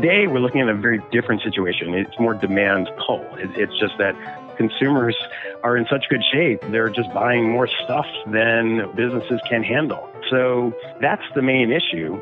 today 0.00 0.26
we're 0.26 0.40
looking 0.40 0.62
at 0.62 0.68
a 0.68 0.74
very 0.74 0.98
different 1.12 1.42
situation. 1.42 1.92
It's 1.92 2.18
more 2.18 2.32
demand 2.32 2.88
pull. 3.06 3.26
It's 3.36 3.78
just 3.78 3.98
that 3.98 4.14
consumers 4.56 5.14
are 5.62 5.76
in 5.76 5.86
such 5.90 6.08
good 6.08 6.22
shape. 6.32 6.62
They're 6.70 6.88
just 6.88 7.12
buying 7.12 7.50
more 7.50 7.68
stuff 7.84 8.06
than 8.26 8.90
businesses 8.96 9.40
can 9.46 9.62
handle. 9.62 10.08
So 10.30 10.72
that's 11.02 11.22
the 11.34 11.42
main 11.42 11.70
issue. 11.70 12.18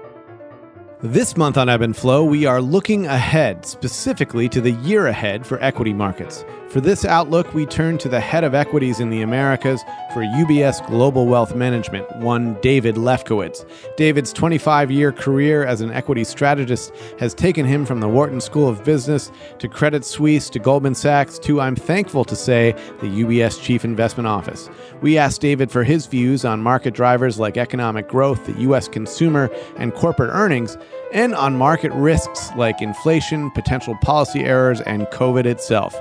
This 1.01 1.37
month 1.37 1.57
on 1.57 1.69
Ebb 1.69 1.83
and 1.83 1.96
Flow, 1.96 2.25
we 2.25 2.45
are 2.45 2.61
looking 2.61 3.07
ahead, 3.07 3.64
specifically 3.64 4.49
to 4.49 4.61
the 4.61 4.73
year 4.73 5.07
ahead 5.07 5.46
for 5.46 5.63
equity 5.63 5.93
markets. 5.93 6.45
For 6.71 6.82
this 6.82 7.07
outlook, 7.07 7.55
we 7.55 7.64
turn 7.64 7.96
to 7.99 8.11
the 8.11 8.21
head 8.21 8.45
of 8.45 8.55
equities 8.55 9.00
in 9.00 9.09
the 9.09 9.23
Americas 9.23 9.81
for 10.13 10.21
UBS 10.21 10.87
Global 10.87 11.27
Wealth 11.27 11.55
Management, 11.55 12.14
one 12.17 12.59
David 12.61 12.96
Lefkowitz. 12.96 13.64
David's 13.96 14.35
25 14.35 14.91
year 14.91 15.11
career 15.11 15.64
as 15.64 15.81
an 15.81 15.91
equity 15.91 16.25
strategist 16.25 16.93
has 17.19 17.33
taken 17.33 17.64
him 17.64 17.86
from 17.86 18.00
the 18.00 18.08
Wharton 18.08 18.41
School 18.41 18.69
of 18.69 18.85
Business 18.85 19.33
to 19.61 19.69
Credit 19.69 20.05
Suisse 20.05 20.50
to 20.50 20.58
Goldman 20.58 20.94
Sachs 20.94 21.39
to, 21.39 21.58
I'm 21.58 21.77
thankful 21.77 22.27
to 22.27 22.36
say, 22.36 22.72
the 23.00 23.07
UBS 23.07 23.63
Chief 23.63 23.83
Investment 23.83 24.27
Office. 24.27 24.69
We 25.00 25.17
asked 25.17 25.41
David 25.41 25.71
for 25.71 25.85
his 25.85 26.05
views 26.05 26.44
on 26.44 26.61
market 26.61 26.93
drivers 26.93 27.39
like 27.39 27.57
economic 27.57 28.08
growth, 28.08 28.44
the 28.44 28.61
U.S. 28.63 28.89
consumer, 28.89 29.49
and 29.79 29.94
corporate 29.94 30.35
earnings, 30.35 30.77
and 31.12 31.35
on 31.35 31.57
market 31.57 31.93
risks 31.93 32.50
like 32.56 32.83
inflation, 32.83 33.50
potential 33.53 33.97
policy 34.03 34.44
errors, 34.44 34.80
and 34.83 35.06
COVID 35.06 35.47
itself. 35.47 35.97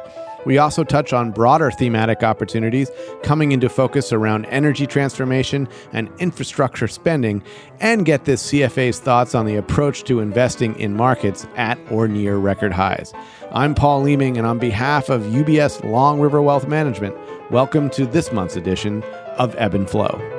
We 0.46 0.58
also 0.58 0.86
touch 0.86 1.12
on 1.12 1.32
broader 1.32 1.72
thematic 1.72 2.24
opportunities 2.24 2.90
coming 3.22 3.52
into 3.52 3.68
focus 3.68 4.14
around 4.14 4.46
energy 4.46 4.88
transformation 4.88 5.68
and 5.92 6.10
infrastructure 6.20 6.88
spending, 6.88 7.44
and 7.82 8.06
get 8.06 8.24
this 8.24 8.52
CFA's 8.52 9.00
thoughts 9.00 9.36
on 9.36 9.46
the 9.46 9.58
approach 9.58 10.04
to 10.06 10.22
investing 10.22 10.80
in 10.80 10.96
markets 10.96 11.46
at 11.58 11.78
or 11.92 12.08
near 12.08 12.38
record 12.38 12.72
highs. 12.72 13.14
I'm 13.52 13.76
Paul 13.76 14.04
Leeming, 14.04 14.38
and 14.38 14.48
on 14.48 14.58
behalf 14.58 15.10
of 15.10 15.24
UBS 15.24 15.84
Long 15.84 16.22
River 16.22 16.42
Wealth 16.42 16.68
Management, 16.68 17.16
welcome 17.52 17.90
to 17.90 18.06
this 18.06 18.32
month's 18.32 18.56
edition 18.56 19.04
of 19.38 19.54
Ebb 19.58 19.74
and 19.74 19.90
Flow. 19.90 20.37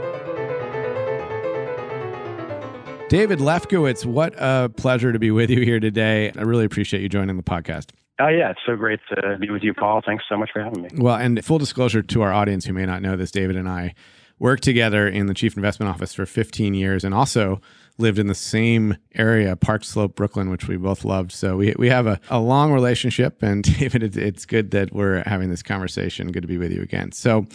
David 3.09 3.39
Lefkowitz, 3.39 4.05
what 4.05 4.35
a 4.37 4.71
pleasure 4.77 5.15
to 5.15 5.19
be 5.19 5.31
with 5.31 5.49
you 5.49 5.63
here 5.63 5.81
today. 5.81 6.31
I 6.37 6.43
really 6.43 6.67
appreciate 6.67 7.01
you 7.01 7.09
joining 7.09 7.39
the 7.39 7.43
podcast. 7.43 7.91
Oh, 8.21 8.29
yeah, 8.29 8.51
it's 8.51 8.61
so 8.67 8.77
great 8.77 9.01
to 9.15 9.39
be 9.39 9.49
with 9.49 9.63
you, 9.63 9.73
Paul. 9.73 10.03
Thanks 10.05 10.25
so 10.29 10.37
much 10.37 10.51
for 10.53 10.63
having 10.63 10.83
me. 10.83 10.91
Well, 10.95 11.17
and 11.17 11.43
full 11.43 11.57
disclosure 11.57 12.03
to 12.03 12.23
our 12.23 12.33
audience 12.33 12.67
who 12.67 12.75
may 12.75 12.85
not 12.85 13.01
know 13.01 13.17
this, 13.17 13.31
David 13.31 13.57
and 13.57 13.67
I 13.67 13.95
worked 14.39 14.63
together 14.63 15.09
in 15.09 15.27
the 15.27 15.33
chief 15.33 15.57
investment 15.57 15.89
office 15.89 16.13
for 16.13 16.27
15 16.27 16.75
years 16.75 17.03
and 17.03 17.15
also 17.15 17.63
lived 17.97 18.19
in 18.19 18.27
the 18.27 18.35
same 18.35 18.99
area, 19.15 19.57
Park 19.57 19.85
Slope, 19.85 20.15
Brooklyn, 20.15 20.51
which 20.51 20.69
we 20.69 20.77
both 20.77 21.03
loved. 21.03 21.33
So 21.33 21.57
we, 21.57 21.75
we 21.79 21.89
have 21.89 22.07
a, 22.07 22.21
a 22.29 22.39
long 22.39 22.73
relationship. 22.73 23.43
And 23.43 23.63
David, 23.79 24.03
it's, 24.03 24.19
it's 24.19 24.45
good 24.45 24.73
that 24.73 24.93
we're 24.93 25.23
having 25.27 25.49
this 25.49 25.63
conversation. 25.63 26.31
Good 26.31 26.43
to 26.43 26.49
be 26.49 26.59
with 26.59 26.73
you 26.73 26.83
again. 26.83 27.13
So, 27.13 27.47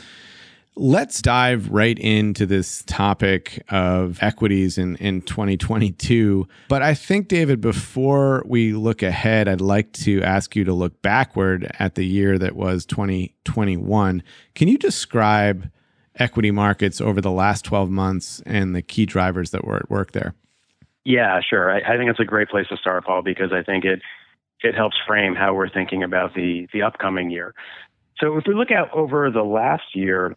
Let's 0.76 1.22
dive 1.22 1.70
right 1.70 1.98
into 2.00 2.48
this 2.48 2.84
topic 2.88 3.64
of 3.70 4.18
equities 4.24 4.80
in, 4.80 4.96
in 4.96 5.22
2022. 5.22 6.48
But 6.68 6.82
I 6.82 6.96
think, 6.96 7.28
David, 7.28 7.62
before 7.62 8.44
we 8.48 8.74
look 8.74 9.04
ahead, 9.04 9.48
I'd 9.48 9.62
like 9.62 9.92
to 9.94 10.24
ask 10.24 10.56
you 10.56 10.64
to 10.64 10.74
look 10.74 11.00
backward 11.04 11.72
at 11.78 11.94
the 11.94 12.06
year 12.06 12.40
that 12.40 12.56
was 12.56 12.88
2021. 12.88 14.24
Can 14.56 14.68
you 14.68 14.80
describe 14.80 15.70
equity 16.16 16.50
markets 16.50 17.00
over 17.00 17.22
the 17.22 17.32
last 17.32 17.66
12 17.66 17.92
months 17.92 18.42
and 18.46 18.76
the 18.76 18.82
key 18.82 19.06
drivers 19.06 19.52
that 19.52 19.66
were 19.66 19.78
at 19.78 19.92
work 19.92 20.12
there? 20.12 20.34
Yeah, 21.06 21.40
sure. 21.48 21.70
I, 21.70 21.94
I 21.94 21.98
think 21.98 22.10
it's 22.10 22.20
a 22.20 22.26
great 22.26 22.50
place 22.50 22.68
to 22.70 22.78
start, 22.78 23.06
Paul, 23.06 23.22
because 23.22 23.52
I 23.52 23.62
think 23.64 23.86
it 23.86 24.02
it 24.62 24.76
helps 24.76 24.96
frame 25.06 25.36
how 25.36 25.54
we're 25.54 25.70
thinking 25.70 26.04
about 26.04 26.34
the 26.34 26.68
the 26.72 26.82
upcoming 26.82 27.30
year. 27.30 27.54
So 28.20 28.38
if 28.38 28.46
we 28.48 28.54
look 28.54 28.72
out 28.72 28.90
over 28.94 29.30
the 29.30 29.44
last 29.44 29.96
year, 29.96 30.36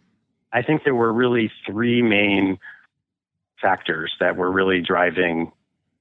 I 0.52 0.62
think 0.62 0.84
there 0.84 0.94
were 0.94 1.12
really 1.12 1.50
three 1.66 2.02
main 2.02 2.58
factors 3.60 4.12
that 4.20 4.36
were 4.36 4.50
really 4.50 4.80
driving 4.80 5.52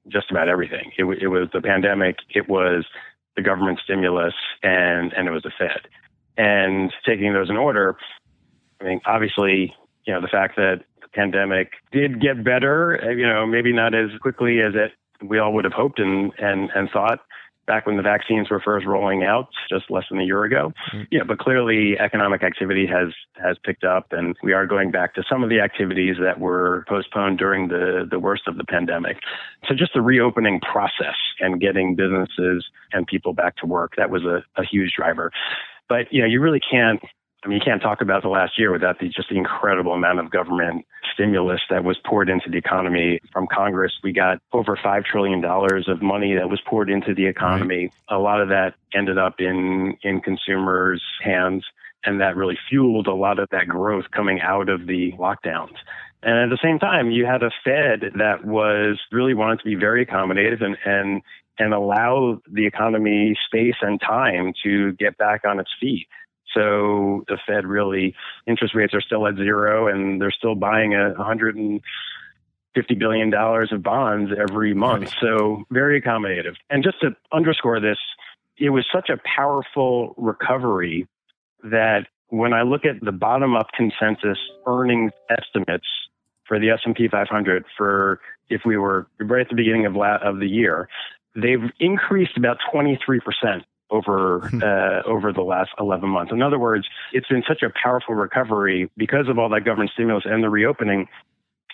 just 0.07 0.29
about 0.29 0.49
everything. 0.49 0.91
It, 0.97 1.05
it 1.21 1.27
was 1.27 1.49
the 1.53 1.61
pandemic, 1.61 2.17
it 2.29 2.47
was 2.47 2.85
the 3.35 3.41
government 3.41 3.79
stimulus, 3.83 4.33
and 4.63 5.13
and 5.13 5.27
it 5.27 5.31
was 5.31 5.43
the 5.43 5.51
Fed. 5.57 5.87
And 6.37 6.93
taking 7.05 7.33
those 7.33 7.49
in 7.49 7.57
order, 7.57 7.97
I 8.81 8.83
mean, 8.83 9.01
obviously, 9.05 9.73
you 10.05 10.13
know, 10.13 10.21
the 10.21 10.27
fact 10.27 10.57
that 10.57 10.83
the 11.01 11.07
pandemic 11.07 11.71
did 11.91 12.21
get 12.21 12.43
better, 12.43 13.13
you 13.17 13.27
know, 13.27 13.45
maybe 13.45 13.73
not 13.73 13.95
as 13.95 14.09
quickly 14.21 14.59
as 14.61 14.73
it 14.75 14.91
we 15.23 15.39
all 15.39 15.53
would 15.53 15.63
have 15.63 15.73
hoped 15.73 15.99
and 15.99 16.31
and 16.37 16.69
and 16.75 16.89
thought, 16.91 17.19
back 17.67 17.85
when 17.85 17.97
the 17.97 18.03
vaccines 18.03 18.49
were 18.49 18.59
first 18.59 18.85
rolling 18.85 19.23
out 19.23 19.49
just 19.69 19.89
less 19.89 20.05
than 20.09 20.19
a 20.19 20.23
year 20.23 20.43
ago. 20.43 20.73
Mm-hmm. 20.91 21.03
Yeah, 21.11 21.23
but 21.27 21.39
clearly 21.39 21.97
economic 21.99 22.43
activity 22.43 22.85
has 22.87 23.13
has 23.41 23.57
picked 23.63 23.83
up 23.83 24.07
and 24.11 24.35
we 24.43 24.53
are 24.53 24.65
going 24.65 24.91
back 24.91 25.15
to 25.15 25.23
some 25.29 25.43
of 25.43 25.49
the 25.49 25.59
activities 25.59 26.15
that 26.21 26.39
were 26.39 26.85
postponed 26.87 27.37
during 27.37 27.67
the 27.67 28.07
the 28.09 28.19
worst 28.19 28.43
of 28.47 28.57
the 28.57 28.65
pandemic. 28.65 29.17
So 29.67 29.75
just 29.75 29.93
the 29.93 30.01
reopening 30.01 30.59
process 30.61 31.15
and 31.39 31.59
getting 31.59 31.95
businesses 31.95 32.65
and 32.93 33.07
people 33.07 33.33
back 33.33 33.57
to 33.57 33.65
work, 33.65 33.93
that 33.97 34.09
was 34.09 34.23
a, 34.23 34.43
a 34.59 34.65
huge 34.65 34.93
driver. 34.95 35.31
But 35.89 36.11
you 36.11 36.21
know, 36.21 36.27
you 36.27 36.41
really 36.41 36.61
can't 36.61 37.01
I 37.45 37.47
mean, 37.47 37.59
you 37.59 37.63
can't 37.63 37.81
talk 37.81 38.01
about 38.01 38.23
the 38.23 38.29
last 38.29 38.57
year 38.57 38.71
without 38.71 38.99
the, 38.99 39.07
just 39.07 39.29
the 39.29 39.37
incredible 39.37 39.93
amount 39.93 40.19
of 40.19 40.31
government 40.31 40.83
stimulus 41.13 41.61
that 41.69 41.83
was 41.83 41.95
poured 42.03 42.27
into 42.27 42.49
the 42.49 42.57
economy 42.57 43.19
from 43.31 43.45
Congress. 43.45 43.93
We 44.03 44.13
got 44.13 44.39
over 44.51 44.75
$5 44.75 45.05
trillion 45.05 45.45
of 45.45 46.01
money 46.01 46.33
that 46.33 46.49
was 46.49 46.59
poured 46.65 46.89
into 46.89 47.13
the 47.13 47.27
economy. 47.27 47.91
Right. 48.09 48.17
A 48.17 48.17
lot 48.17 48.41
of 48.41 48.49
that 48.49 48.73
ended 48.95 49.19
up 49.19 49.35
in, 49.37 49.95
in 50.01 50.21
consumers' 50.21 51.03
hands, 51.23 51.63
and 52.03 52.19
that 52.19 52.35
really 52.35 52.57
fueled 52.67 53.05
a 53.05 53.13
lot 53.13 53.37
of 53.37 53.47
that 53.51 53.67
growth 53.67 54.05
coming 54.11 54.41
out 54.41 54.67
of 54.67 54.87
the 54.87 55.11
lockdowns. 55.19 55.75
And 56.23 56.39
at 56.39 56.49
the 56.49 56.59
same 56.63 56.79
time, 56.79 57.11
you 57.11 57.27
had 57.27 57.43
a 57.43 57.51
Fed 57.63 58.13
that 58.17 58.43
was 58.43 58.99
really 59.11 59.35
wanted 59.35 59.59
to 59.59 59.65
be 59.65 59.75
very 59.75 60.03
accommodative 60.03 60.63
and, 60.63 60.75
and, 60.83 61.21
and 61.59 61.75
allow 61.75 62.41
the 62.51 62.65
economy 62.65 63.37
space 63.45 63.75
and 63.81 64.01
time 64.01 64.53
to 64.63 64.93
get 64.93 65.19
back 65.19 65.41
on 65.47 65.59
its 65.59 65.69
feet. 65.79 66.07
So 66.55 67.23
the 67.27 67.37
Fed 67.45 67.65
really 67.65 68.15
interest 68.47 68.73
rates 68.73 68.93
are 68.93 69.01
still 69.01 69.27
at 69.27 69.35
zero, 69.35 69.87
and 69.87 70.21
they're 70.21 70.31
still 70.31 70.55
buying 70.55 70.95
a 70.95 71.09
150 71.09 72.95
billion 72.95 73.29
dollars 73.29 73.71
of 73.71 73.83
bonds 73.83 74.31
every 74.37 74.73
month. 74.73 75.11
So 75.21 75.65
very 75.69 76.01
accommodative. 76.01 76.55
And 76.69 76.83
just 76.83 77.01
to 77.01 77.15
underscore 77.31 77.79
this, 77.79 77.97
it 78.57 78.69
was 78.69 78.85
such 78.93 79.09
a 79.09 79.19
powerful 79.35 80.15
recovery 80.17 81.07
that 81.63 82.07
when 82.29 82.53
I 82.53 82.63
look 82.63 82.85
at 82.85 83.03
the 83.03 83.11
bottom-up 83.11 83.67
consensus 83.75 84.37
earnings 84.65 85.11
estimates 85.29 85.85
for 86.47 86.59
the 86.59 86.69
S&P 86.69 87.07
500 87.07 87.65
for 87.77 88.19
if 88.49 88.61
we 88.65 88.77
were 88.77 89.07
right 89.19 89.41
at 89.41 89.49
the 89.49 89.55
beginning 89.55 89.85
of 89.85 89.95
la- 89.95 90.17
of 90.17 90.39
the 90.39 90.47
year, 90.47 90.87
they've 91.35 91.71
increased 91.79 92.37
about 92.37 92.57
23 92.71 93.19
percent 93.19 93.63
over 93.89 94.43
uh, 94.63 95.07
over 95.09 95.31
the 95.31 95.41
last 95.41 95.71
11 95.79 96.09
months. 96.09 96.31
In 96.31 96.41
other 96.41 96.59
words, 96.59 96.87
it's 97.13 97.27
been 97.27 97.43
such 97.47 97.61
a 97.63 97.71
powerful 97.81 98.15
recovery 98.15 98.89
because 98.97 99.27
of 99.29 99.37
all 99.37 99.49
that 99.49 99.65
government 99.65 99.91
stimulus 99.93 100.23
and 100.25 100.43
the 100.43 100.49
reopening 100.49 101.07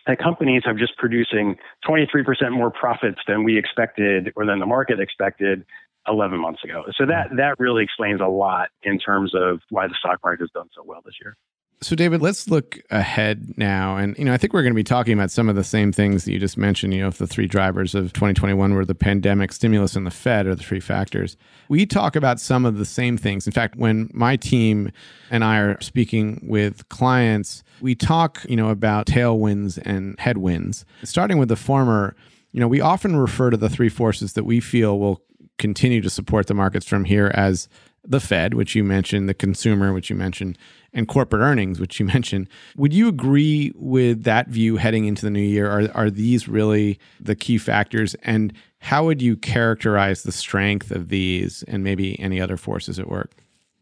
that 0.08 0.18
companies 0.18 0.64
have 0.66 0.78
just 0.78 0.98
producing 0.98 1.58
23% 1.88 2.26
more 2.52 2.72
profits 2.72 3.20
than 3.28 3.44
we 3.44 3.58
expected 3.58 4.32
or 4.36 4.46
than 4.46 4.60
the 4.60 4.66
market 4.66 5.00
expected 5.00 5.64
11 6.08 6.40
months 6.40 6.64
ago. 6.64 6.84
So 6.98 7.06
that 7.06 7.30
that 7.38 7.60
really 7.60 7.84
explains 7.84 8.22
a 8.22 8.26
lot 8.26 8.70
in 8.84 8.98
terms 8.98 9.34
of 9.36 9.60
why 9.70 9.88
the 9.88 9.94
stock 10.00 10.20
market 10.24 10.42
has 10.42 10.50
done 10.52 10.70
so 10.76 10.82
well 10.84 11.02
this 11.06 11.16
year. 11.22 11.36
So, 11.84 11.96
David, 11.96 12.22
let's 12.22 12.48
look 12.48 12.80
ahead 12.92 13.58
now. 13.58 13.98
And, 13.98 14.16
you 14.16 14.24
know, 14.24 14.34
I 14.34 14.38
think 14.38 14.54
we're 14.54 14.62
going 14.62 14.74
to 14.74 14.76
be 14.76 14.84
talking 14.84 15.14
about 15.14 15.32
some 15.32 15.50
of 15.50 15.56
the 15.56 15.64
same 15.64 15.92
things 15.92 16.26
that 16.26 16.32
you 16.32 16.38
just 16.38 16.56
mentioned. 16.56 16.94
You 16.94 17.02
know, 17.02 17.08
if 17.08 17.18
the 17.18 17.26
three 17.26 17.48
drivers 17.48 17.96
of 17.96 18.14
2021 18.14 18.76
were 18.76 18.86
the 18.86 18.94
pandemic, 18.94 19.52
stimulus, 19.52 19.96
and 19.96 20.06
the 20.06 20.12
Fed 20.12 20.46
are 20.46 20.54
the 20.54 20.62
three 20.62 20.80
factors. 20.80 21.38
We 21.70 21.88
talk 21.88 22.16
about 22.16 22.40
some 22.40 22.66
of 22.66 22.78
the 22.78 22.86
same 22.86 23.18
things. 23.18 23.48
In 23.48 23.52
fact, 23.52 23.78
when 23.78 24.12
my 24.14 24.36
team 24.36 24.92
and 25.32 25.44
I 25.44 25.58
are 25.58 25.82
speaking 25.82 26.46
with 26.48 26.88
clients, 26.90 27.64
we 27.82 27.96
talk, 27.96 28.46
you 28.48 28.56
know, 28.56 28.70
about 28.70 29.08
tailwinds 29.08 29.80
and 29.84 30.20
headwinds. 30.20 30.86
Starting 31.04 31.40
with 31.40 31.50
the 31.50 31.56
former, 31.56 32.16
you 32.52 32.60
know, 32.60 32.68
we 32.68 32.80
often 32.80 33.16
refer 33.16 33.50
to 33.50 33.58
the 33.58 33.70
three 33.70 33.90
forces 33.90 34.34
that 34.34 34.44
we 34.44 34.60
feel 34.60 35.00
will 35.00 35.24
continue 35.58 36.02
to 36.02 36.12
support 36.12 36.46
the 36.46 36.54
markets 36.54 36.86
from 36.86 37.06
here 37.06 37.32
as 37.34 37.68
the 38.04 38.20
Fed, 38.20 38.54
which 38.54 38.76
you 38.76 38.84
mentioned, 38.84 39.30
the 39.30 39.34
consumer, 39.34 39.94
which 39.94 40.10
you 40.10 40.16
mentioned, 40.16 40.58
and 40.94 41.08
corporate 41.08 41.42
earnings, 41.42 41.80
which 41.80 42.00
you 42.00 42.06
mentioned. 42.14 42.50
Would 42.76 42.94
you 42.94 43.08
agree 43.08 43.72
with 43.76 44.24
that 44.24 44.48
view 44.48 44.78
heading 44.78 45.06
into 45.06 45.24
the 45.24 45.30
new 45.30 45.40
year? 45.40 45.70
Are, 45.70 45.90
are 45.94 46.10
these 46.10 46.48
really 46.48 47.00
the 47.20 47.36
key 47.36 47.58
factors? 47.58 48.16
And 48.24 48.54
how 48.80 49.06
would 49.06 49.22
you 49.22 49.36
characterize 49.36 50.24
the 50.24 50.32
strength 50.32 50.92
of 50.92 51.10
these 51.10 51.64
and 51.68 51.84
maybe 51.84 52.20
any 52.20 52.42
other 52.42 52.58
forces 52.58 53.00
at 53.00 53.08
work? 53.08 53.32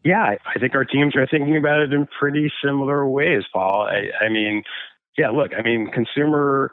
Yeah, 0.04 0.36
I 0.46 0.58
think 0.58 0.74
our 0.74 0.84
teams 0.84 1.14
are 1.14 1.26
thinking 1.26 1.56
about 1.56 1.80
it 1.80 1.92
in 1.92 2.08
pretty 2.18 2.50
similar 2.64 3.06
ways, 3.06 3.42
Paul. 3.52 3.86
I, 3.86 4.24
I 4.24 4.28
mean, 4.30 4.62
yeah, 5.18 5.28
look, 5.28 5.50
I 5.58 5.62
mean, 5.62 5.90
consumer 5.92 6.72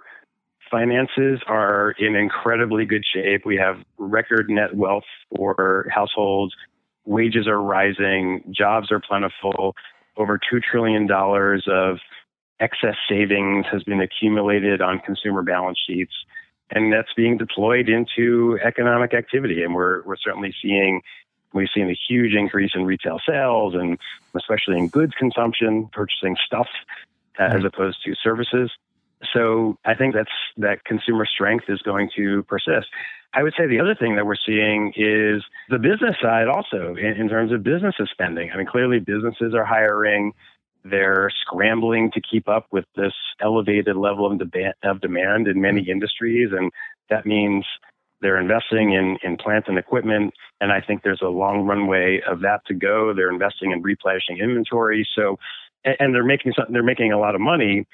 finances 0.71 1.41
are 1.47 1.93
in 1.99 2.15
incredibly 2.15 2.85
good 2.85 3.03
shape. 3.13 3.45
We 3.45 3.57
have 3.57 3.77
record 3.97 4.49
net 4.49 4.75
wealth 4.75 5.03
for 5.35 5.87
households. 5.93 6.53
Wages 7.07 7.47
are 7.47 7.61
rising. 7.61 8.43
Jobs 8.51 8.91
are 8.91 8.99
plentiful. 8.99 9.75
Over 10.17 10.39
$2 10.39 10.61
trillion 10.61 11.09
of 11.11 11.99
excess 12.59 12.95
savings 13.09 13.65
has 13.71 13.83
been 13.83 14.01
accumulated 14.01 14.81
on 14.81 14.99
consumer 14.99 15.41
balance 15.41 15.79
sheets. 15.87 16.13
And 16.69 16.91
that's 16.91 17.13
being 17.15 17.37
deployed 17.37 17.87
into 17.87 18.59
economic 18.63 19.13
activity. 19.13 19.63
And 19.63 19.73
we're, 19.73 20.03
we're 20.03 20.17
certainly 20.17 20.53
seeing 20.61 21.01
We've 21.53 21.69
seen 21.73 21.89
a 21.89 21.97
huge 22.07 22.33
increase 22.33 22.71
in 22.75 22.85
retail 22.85 23.19
sales 23.25 23.73
and 23.73 23.97
especially 24.35 24.77
in 24.77 24.89
goods 24.89 25.13
consumption, 25.17 25.89
purchasing 25.91 26.35
stuff 26.45 26.67
uh, 27.39 27.43
as 27.43 27.63
opposed 27.63 28.03
to 28.05 28.13
services. 28.15 28.71
So 29.33 29.77
I 29.83 29.95
think 29.95 30.13
that's 30.13 30.29
that 30.57 30.83
consumer 30.85 31.25
strength 31.25 31.65
is 31.69 31.81
going 31.81 32.09
to 32.15 32.43
persist. 32.43 32.87
I 33.33 33.43
would 33.43 33.53
say 33.57 33.67
the 33.67 33.79
other 33.79 33.95
thing 33.95 34.15
that 34.15 34.25
we're 34.25 34.35
seeing 34.45 34.93
is 34.95 35.43
the 35.69 35.79
business 35.79 36.15
side 36.21 36.47
also 36.47 36.95
in, 36.95 37.13
in 37.19 37.29
terms 37.29 37.51
of 37.51 37.63
businesses 37.63 38.09
spending. 38.11 38.51
I 38.51 38.57
mean, 38.57 38.67
clearly 38.67 38.99
businesses 38.99 39.53
are 39.53 39.65
hiring. 39.65 40.33
They're 40.83 41.29
scrambling 41.41 42.11
to 42.11 42.21
keep 42.21 42.47
up 42.47 42.67
with 42.71 42.85
this 42.95 43.13
elevated 43.41 43.95
level 43.97 44.31
of, 44.31 44.37
deba- 44.37 44.73
of 44.83 45.01
demand 45.01 45.47
in 45.47 45.59
many 45.59 45.81
mm-hmm. 45.81 45.91
industries. 45.91 46.49
And 46.51 46.71
that 47.09 47.25
means 47.25 47.65
they're 48.21 48.39
investing 48.39 48.93
in, 48.93 49.17
in 49.23 49.37
plant 49.37 49.65
and 49.67 49.77
equipment. 49.77 50.33
And 50.61 50.71
I 50.71 50.81
think 50.81 51.03
there's 51.03 51.21
a 51.21 51.27
long 51.27 51.65
runway 51.65 52.21
of 52.27 52.41
that 52.41 52.61
to 52.67 52.73
go. 52.73 53.13
They're 53.13 53.31
investing 53.31 53.71
in 53.71 53.81
replenishing 53.81 54.37
inventory. 54.37 55.07
So, 55.15 55.37
and, 55.83 55.95
and 55.99 56.15
they're 56.15 56.23
making 56.23 56.53
something, 56.55 56.73
they're 56.73 56.83
making 56.83 57.11
a 57.11 57.19
lot 57.19 57.35
of 57.35 57.41
money. 57.41 57.85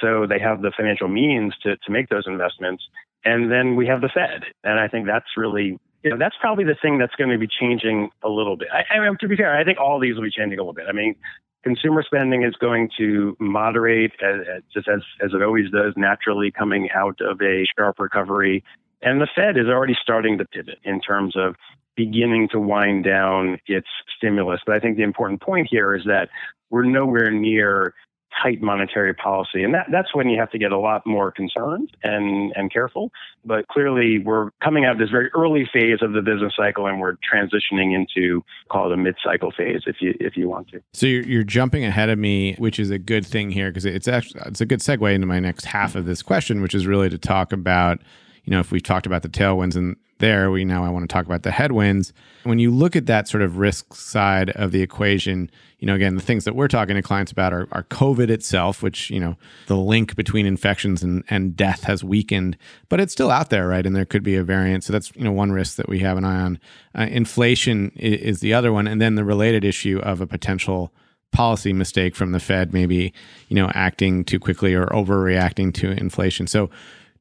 So 0.00 0.26
they 0.26 0.38
have 0.38 0.62
the 0.62 0.72
financial 0.76 1.08
means 1.08 1.54
to, 1.62 1.76
to 1.76 1.90
make 1.90 2.08
those 2.08 2.24
investments. 2.26 2.84
And 3.24 3.50
then 3.50 3.76
we 3.76 3.86
have 3.86 4.00
the 4.00 4.08
Fed. 4.08 4.44
And 4.64 4.80
I 4.80 4.88
think 4.88 5.06
that's 5.06 5.26
really, 5.36 5.78
you 6.02 6.10
know, 6.10 6.16
that's 6.18 6.36
probably 6.40 6.64
the 6.64 6.76
thing 6.80 6.98
that's 6.98 7.14
going 7.16 7.30
to 7.30 7.38
be 7.38 7.48
changing 7.48 8.10
a 8.22 8.28
little 8.28 8.56
bit. 8.56 8.68
I, 8.72 8.84
I 8.94 9.00
mean, 9.00 9.16
to 9.20 9.28
be 9.28 9.36
fair, 9.36 9.56
I 9.56 9.64
think 9.64 9.78
all 9.78 10.00
these 10.00 10.14
will 10.14 10.22
be 10.22 10.30
changing 10.30 10.58
a 10.58 10.62
little 10.62 10.72
bit. 10.72 10.86
I 10.88 10.92
mean, 10.92 11.16
consumer 11.62 12.02
spending 12.02 12.42
is 12.42 12.54
going 12.54 12.88
to 12.96 13.36
moderate 13.38 14.12
as, 14.22 14.62
just 14.72 14.88
as, 14.88 15.02
as 15.22 15.32
it 15.34 15.42
always 15.42 15.70
does 15.70 15.92
naturally 15.96 16.50
coming 16.50 16.88
out 16.94 17.20
of 17.20 17.40
a 17.42 17.64
sharp 17.78 17.98
recovery. 17.98 18.64
And 19.02 19.20
the 19.20 19.28
Fed 19.34 19.58
is 19.58 19.66
already 19.66 19.96
starting 20.00 20.38
to 20.38 20.44
pivot 20.46 20.78
in 20.84 21.00
terms 21.00 21.34
of 21.36 21.56
beginning 21.96 22.48
to 22.52 22.60
wind 22.60 23.04
down 23.04 23.58
its 23.66 23.88
stimulus. 24.16 24.60
But 24.64 24.76
I 24.76 24.80
think 24.80 24.96
the 24.96 25.02
important 25.02 25.42
point 25.42 25.68
here 25.70 25.94
is 25.94 26.04
that 26.06 26.30
we're 26.70 26.84
nowhere 26.84 27.30
near 27.30 27.94
tight 28.42 28.62
monetary 28.62 29.14
policy. 29.14 29.62
And 29.62 29.74
that, 29.74 29.86
that's 29.90 30.14
when 30.14 30.28
you 30.28 30.38
have 30.38 30.50
to 30.50 30.58
get 30.58 30.72
a 30.72 30.78
lot 30.78 31.06
more 31.06 31.30
concerned 31.30 31.90
and, 32.02 32.52
and 32.56 32.72
careful. 32.72 33.10
But 33.44 33.68
clearly, 33.68 34.18
we're 34.18 34.50
coming 34.62 34.84
out 34.84 34.92
of 34.92 34.98
this 34.98 35.10
very 35.10 35.30
early 35.34 35.68
phase 35.72 35.98
of 36.02 36.12
the 36.12 36.22
business 36.22 36.52
cycle 36.56 36.86
and 36.86 37.00
we're 37.00 37.14
transitioning 37.14 37.94
into, 37.94 38.44
call 38.70 38.90
it 38.90 38.94
a 38.94 38.96
mid 38.96 39.16
cycle 39.22 39.52
phase 39.56 39.82
if 39.86 39.96
you, 40.00 40.14
if 40.20 40.36
you 40.36 40.48
want 40.48 40.68
to. 40.68 40.80
So 40.92 41.06
you're, 41.06 41.24
you're 41.24 41.44
jumping 41.44 41.84
ahead 41.84 42.08
of 42.08 42.18
me, 42.18 42.54
which 42.58 42.78
is 42.78 42.90
a 42.90 42.98
good 42.98 43.26
thing 43.26 43.50
here 43.50 43.70
because 43.70 43.84
it's 43.84 44.08
actually 44.08 44.40
it's 44.46 44.60
a 44.60 44.66
good 44.66 44.80
segue 44.80 45.12
into 45.14 45.26
my 45.26 45.40
next 45.40 45.64
half 45.64 45.94
of 45.94 46.06
this 46.06 46.22
question, 46.22 46.62
which 46.62 46.74
is 46.74 46.86
really 46.86 47.08
to 47.10 47.18
talk 47.18 47.52
about 47.52 48.00
you 48.44 48.50
know, 48.50 48.60
if 48.60 48.72
we've 48.72 48.82
talked 48.82 49.06
about 49.06 49.22
the 49.22 49.28
tailwinds 49.28 49.76
and 49.76 49.96
there, 50.18 50.50
we 50.50 50.64
now 50.64 50.84
I 50.84 50.90
want 50.90 51.08
to 51.08 51.12
talk 51.12 51.26
about 51.26 51.42
the 51.42 51.50
headwinds. 51.50 52.12
When 52.44 52.58
you 52.58 52.70
look 52.70 52.94
at 52.94 53.06
that 53.06 53.26
sort 53.26 53.42
of 53.42 53.56
risk 53.56 53.94
side 53.94 54.50
of 54.50 54.70
the 54.70 54.82
equation, 54.82 55.50
you 55.78 55.86
know, 55.86 55.94
again, 55.94 56.14
the 56.14 56.20
things 56.20 56.44
that 56.44 56.54
we're 56.54 56.68
talking 56.68 56.94
to 56.94 57.02
clients 57.02 57.32
about 57.32 57.52
are, 57.52 57.66
are 57.72 57.84
COVID 57.84 58.28
itself, 58.28 58.82
which, 58.82 59.10
you 59.10 59.18
know, 59.18 59.36
the 59.66 59.76
link 59.76 60.14
between 60.14 60.46
infections 60.46 61.02
and, 61.02 61.24
and 61.30 61.56
death 61.56 61.84
has 61.84 62.04
weakened, 62.04 62.56
but 62.90 63.00
it's 63.00 63.12
still 63.12 63.30
out 63.30 63.50
there, 63.50 63.66
right? 63.66 63.86
And 63.86 63.96
there 63.96 64.04
could 64.04 64.22
be 64.22 64.36
a 64.36 64.44
variant. 64.44 64.84
So 64.84 64.92
that's, 64.92 65.10
you 65.16 65.24
know, 65.24 65.32
one 65.32 65.52
risk 65.52 65.76
that 65.76 65.88
we 65.88 66.00
have 66.00 66.18
an 66.18 66.24
eye 66.24 66.40
on. 66.40 66.60
Uh, 66.96 67.02
inflation 67.10 67.90
is, 67.96 68.20
is 68.20 68.40
the 68.40 68.52
other 68.52 68.72
one. 68.72 68.86
And 68.86 69.00
then 69.00 69.14
the 69.14 69.24
related 69.24 69.64
issue 69.64 70.00
of 70.02 70.20
a 70.20 70.26
potential 70.26 70.92
policy 71.32 71.72
mistake 71.72 72.14
from 72.14 72.32
the 72.32 72.40
Fed, 72.40 72.74
maybe, 72.74 73.14
you 73.48 73.56
know, 73.56 73.70
acting 73.74 74.24
too 74.24 74.38
quickly 74.38 74.74
or 74.74 74.86
overreacting 74.86 75.72
to 75.74 75.92
inflation. 75.92 76.46
So 76.46 76.68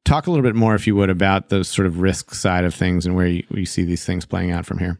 Talk 0.05 0.27
a 0.27 0.31
little 0.31 0.43
bit 0.43 0.55
more, 0.55 0.75
if 0.75 0.87
you 0.87 0.95
would, 0.95 1.09
about 1.09 1.49
the 1.49 1.63
sort 1.63 1.85
of 1.85 1.99
risk 1.99 2.33
side 2.33 2.65
of 2.65 2.73
things 2.73 3.05
and 3.05 3.15
where 3.15 3.27
you, 3.27 3.43
you 3.51 3.65
see 3.65 3.83
these 3.83 4.05
things 4.05 4.25
playing 4.25 4.51
out 4.51 4.65
from 4.65 4.79
here. 4.79 4.99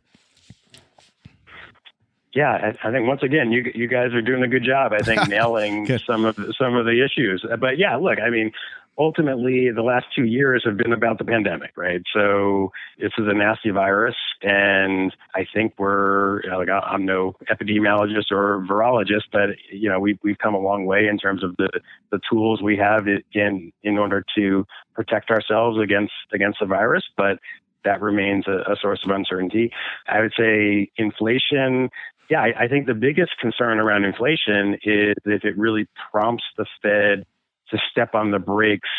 Yeah, 2.36 2.74
I 2.84 2.92
think 2.92 3.08
once 3.08 3.24
again, 3.24 3.52
you 3.52 3.72
you 3.74 3.88
guys 3.88 4.14
are 4.14 4.22
doing 4.22 4.44
a 4.44 4.48
good 4.48 4.64
job. 4.64 4.94
I 4.94 5.00
think 5.00 5.28
nailing 5.30 5.88
some 6.06 6.26
of 6.26 6.36
the, 6.36 6.54
some 6.58 6.76
of 6.76 6.86
the 6.86 7.04
issues. 7.04 7.44
But 7.60 7.80
yeah, 7.80 7.96
look, 7.96 8.20
I 8.20 8.30
mean, 8.30 8.52
ultimately, 9.00 9.72
the 9.74 9.82
last 9.82 10.06
two 10.14 10.26
years 10.26 10.64
have 10.66 10.78
been 10.78 10.92
about 10.92 11.18
the 11.18 11.24
pandemic, 11.24 11.72
right? 11.78 12.02
So 12.14 12.72
this 13.00 13.12
is 13.18 13.26
a 13.28 13.34
nasty 13.34 13.70
virus, 13.70 14.16
and 14.42 15.16
I 15.34 15.46
think 15.54 15.74
we're 15.78 16.44
you 16.44 16.50
know, 16.50 16.58
like 16.60 16.70
I'm 16.70 17.06
no 17.06 17.36
epidemiologist 17.50 18.32
or 18.32 18.66
virologist, 18.70 19.32
but 19.32 19.52
you 19.72 19.90
know 19.90 20.00
we 20.00 20.20
we've 20.22 20.38
come 20.38 20.54
a 20.54 20.60
long 20.60 20.86
way 20.86 21.08
in 21.08 21.18
terms 21.18 21.44
of 21.44 21.56
the 21.58 21.70
the 22.12 22.20
tools 22.30 22.62
we 22.62 22.78
have 22.78 23.08
in 23.34 23.72
in 23.84 23.98
order 23.98 24.24
to 24.38 24.66
protect 24.94 25.32
ourselves 25.32 25.80
against 25.82 26.14
against 26.34 26.60
the 26.60 26.66
virus, 26.66 27.04
but 27.16 27.40
that 27.86 28.02
remains 28.02 28.46
a, 28.46 28.74
a, 28.74 28.76
source 28.82 29.00
of 29.06 29.12
uncertainty. 29.12 29.72
I 30.06 30.20
would 30.20 30.34
say 30.38 30.92
inflation. 30.98 31.90
Yeah, 32.30 32.42
I, 32.42 32.68
think 32.68 32.86
the 32.86 32.94
biggest 32.94 33.32
concern 33.40 33.80
around 33.80 34.04
inflation 34.04 34.76
is 34.84 35.16
if 35.26 35.46
it 35.46 35.58
really 35.58 35.88
prompts 36.12 36.44
the 36.58 36.66
Fed 36.84 37.26
to 37.72 37.78
step 37.92 38.16
on 38.16 38.32
the 38.32 38.40
brakes 38.40 38.90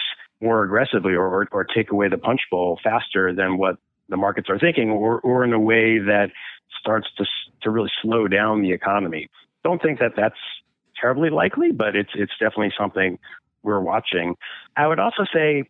more 0.40 0.64
aggressively 0.64 1.12
or, 1.12 1.46
or, 1.52 1.64
take 1.64 1.90
away 1.90 2.08
the 2.08 2.17
punch 2.17 2.40
bowl 2.50 2.78
faster 2.82 3.34
than 3.34 3.58
what 3.58 3.76
the 4.08 4.17
markets 4.17 4.49
are 4.49 4.58
thinking, 4.58 4.90
or, 4.90 5.20
or 5.20 5.44
in 5.44 5.52
a 5.52 5.61
way 5.61 5.99
that 5.99 6.31
starts 6.81 7.06
to 7.19 7.25
to 7.62 7.70
really 7.70 7.90
slow 8.02 8.26
down 8.26 8.62
the 8.62 8.72
economy. 8.72 9.28
Don't 9.62 9.82
think 9.82 9.99
that 9.99 10.12
that's 10.17 10.38
terribly 10.99 11.31
likely, 11.31 11.72
but 11.72 11.94
it's 11.94 12.11
it's 12.14 12.32
definitely 12.40 12.72
something 12.78 13.19
we're 13.62 13.81
watching. 13.81 14.37
I 14.76 14.87
would 14.87 14.99
also 14.99 15.25
say 15.32 15.64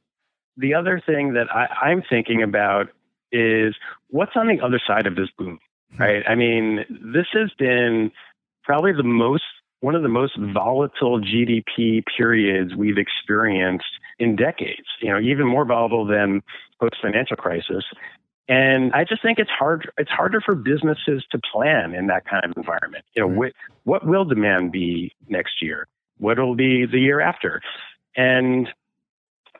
the 0.56 0.74
other 0.74 1.02
thing 1.04 1.34
that 1.34 1.48
I, 1.52 1.66
I'm 1.88 2.02
thinking 2.08 2.42
about 2.42 2.88
is 3.32 3.74
what's 4.08 4.32
on 4.36 4.48
the 4.48 4.64
other 4.64 4.80
side 4.86 5.06
of 5.06 5.16
this 5.16 5.28
boom, 5.36 5.58
hmm. 5.94 6.02
right? 6.02 6.22
I 6.28 6.34
mean, 6.34 6.84
this 6.88 7.26
has 7.32 7.50
been 7.58 8.12
probably 8.62 8.92
the 8.92 9.02
most 9.02 9.44
one 9.80 9.94
of 9.94 10.02
the 10.02 10.08
most 10.08 10.36
volatile 10.38 11.20
GDP 11.20 12.04
periods 12.16 12.74
we've 12.74 12.98
experienced 12.98 13.86
in 14.18 14.36
decades, 14.36 14.86
you 15.00 15.08
know, 15.08 15.18
even 15.18 15.46
more 15.46 15.64
volatile 15.64 16.06
than 16.06 16.42
post 16.78 16.96
financial 17.02 17.36
crisis. 17.36 17.84
And 18.48 18.92
I 18.92 19.04
just 19.04 19.22
think 19.22 19.38
it's 19.38 19.50
hard. 19.50 19.90
It's 19.96 20.10
harder 20.10 20.40
for 20.40 20.54
businesses 20.54 21.24
to 21.30 21.40
plan 21.52 21.94
in 21.94 22.08
that 22.08 22.26
kind 22.26 22.44
of 22.44 22.52
environment. 22.56 23.04
You 23.14 23.22
know, 23.22 23.28
mm-hmm. 23.28 23.38
what, 23.38 23.52
what 23.84 24.06
will 24.06 24.24
demand 24.24 24.72
be 24.72 25.12
next 25.28 25.62
year? 25.62 25.86
What 26.18 26.38
will 26.38 26.56
be 26.56 26.84
the 26.84 26.98
year 26.98 27.20
after? 27.20 27.62
And 28.16 28.68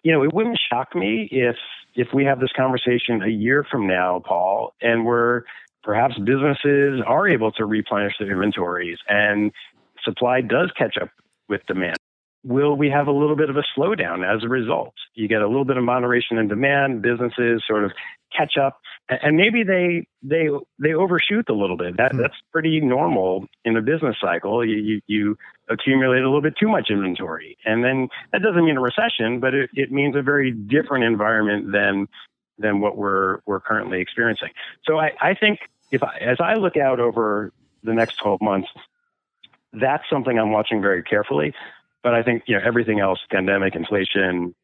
you 0.03 0.13
know, 0.13 0.23
it 0.25 0.33
wouldn't 0.33 0.59
shock 0.71 0.95
me 0.95 1.29
if 1.31 1.57
if 1.95 2.09
we 2.15 2.25
have 2.25 2.41
this 2.41 2.53
conversation 2.57 3.23
a 3.23 3.29
year 3.29 3.65
from 3.71 3.87
now, 3.87 4.23
Paul, 4.25 4.75
and 4.81 5.05
we're 5.05 5.43
perhaps 5.83 6.19
businesses 6.19 7.01
are 7.07 7.27
able 7.27 7.53
to 7.53 7.65
replenish 7.65 8.15
their 8.19 8.31
inventories 8.33 8.99
and 9.09 9.53
supply 10.05 10.41
does 10.41 10.71
catch 10.77 10.97
up 11.01 11.11
with 11.49 11.65
demand. 11.67 11.97
Will 12.43 12.75
we 12.75 12.89
have 12.89 13.07
a 13.07 13.13
little 13.13 13.37
bit 13.37 13.51
of 13.51 13.57
a 13.57 13.65
slowdown 13.77 14.25
as 14.25 14.43
a 14.43 14.49
result? 14.49 14.95
You 15.15 15.29
get 15.29 15.43
a 15.43 15.47
little 15.47 15.67
bit 15.67 15.77
of 15.77 15.85
moderation 15.85 16.39
in 16.39 16.49
demand, 16.49 17.03
businesses 17.03 17.63
sort 17.67 17.85
of 17.85 17.93
catch 18.35 18.57
up, 18.57 18.81
and 19.11 19.37
maybe 19.37 19.63
they 19.63 20.07
they 20.23 20.49
they 20.79 20.95
overshoot 20.95 21.49
a 21.51 21.55
little 21.55 21.77
bit. 21.77 21.97
That 21.99 22.13
hmm. 22.13 22.23
that's 22.23 22.37
pretty 22.53 22.81
normal 22.81 23.47
in 23.65 23.77
a 23.77 23.83
business 23.83 24.17
cycle. 24.21 24.65
You, 24.65 24.77
you, 24.77 25.01
you 25.07 25.39
accumulate 25.69 26.23
a 26.23 26.27
little 26.27 26.41
bit 26.41 26.55
too 26.59 26.69
much 26.69 26.89
inventory, 26.91 27.59
and 27.65 27.85
then 27.85 28.09
that 28.33 28.43
doesn't 28.43 28.65
mean 28.65 28.77
a 28.77 28.81
recession, 28.81 29.41
but 29.41 29.53
it, 29.53 29.71
it 29.75 29.93
means 29.93 30.17
a 30.17 30.23
very 30.23 30.51
different 30.53 31.05
environment 31.05 31.73
than 31.73 32.09
than 32.59 32.81
what 32.81 32.97
we're 32.97 33.41
we're 33.47 33.61
currently 33.61 34.01
experiencing. 34.01 34.51
So 34.87 34.99
I, 34.99 35.11
I 35.21 35.35
think 35.35 35.59
if 35.91 36.03
I, 36.03 36.19
as 36.19 36.39
I 36.41 36.55
look 36.55 36.77
out 36.77 37.01
over 37.01 37.53
the 37.83 37.95
next 37.95 38.17
12 38.17 38.41
months, 38.41 38.69
that's 39.73 40.05
something 40.11 40.39
I'm 40.39 40.53
watching 40.53 40.81
very 40.81 41.03
carefully. 41.03 41.55
But 42.03 42.15
I 42.15 42.23
think 42.23 42.45
you 42.47 42.57
know 42.57 42.63
everything 42.65 43.01
else, 43.01 43.19
pandemic, 43.31 43.75
inflation, 43.77 44.55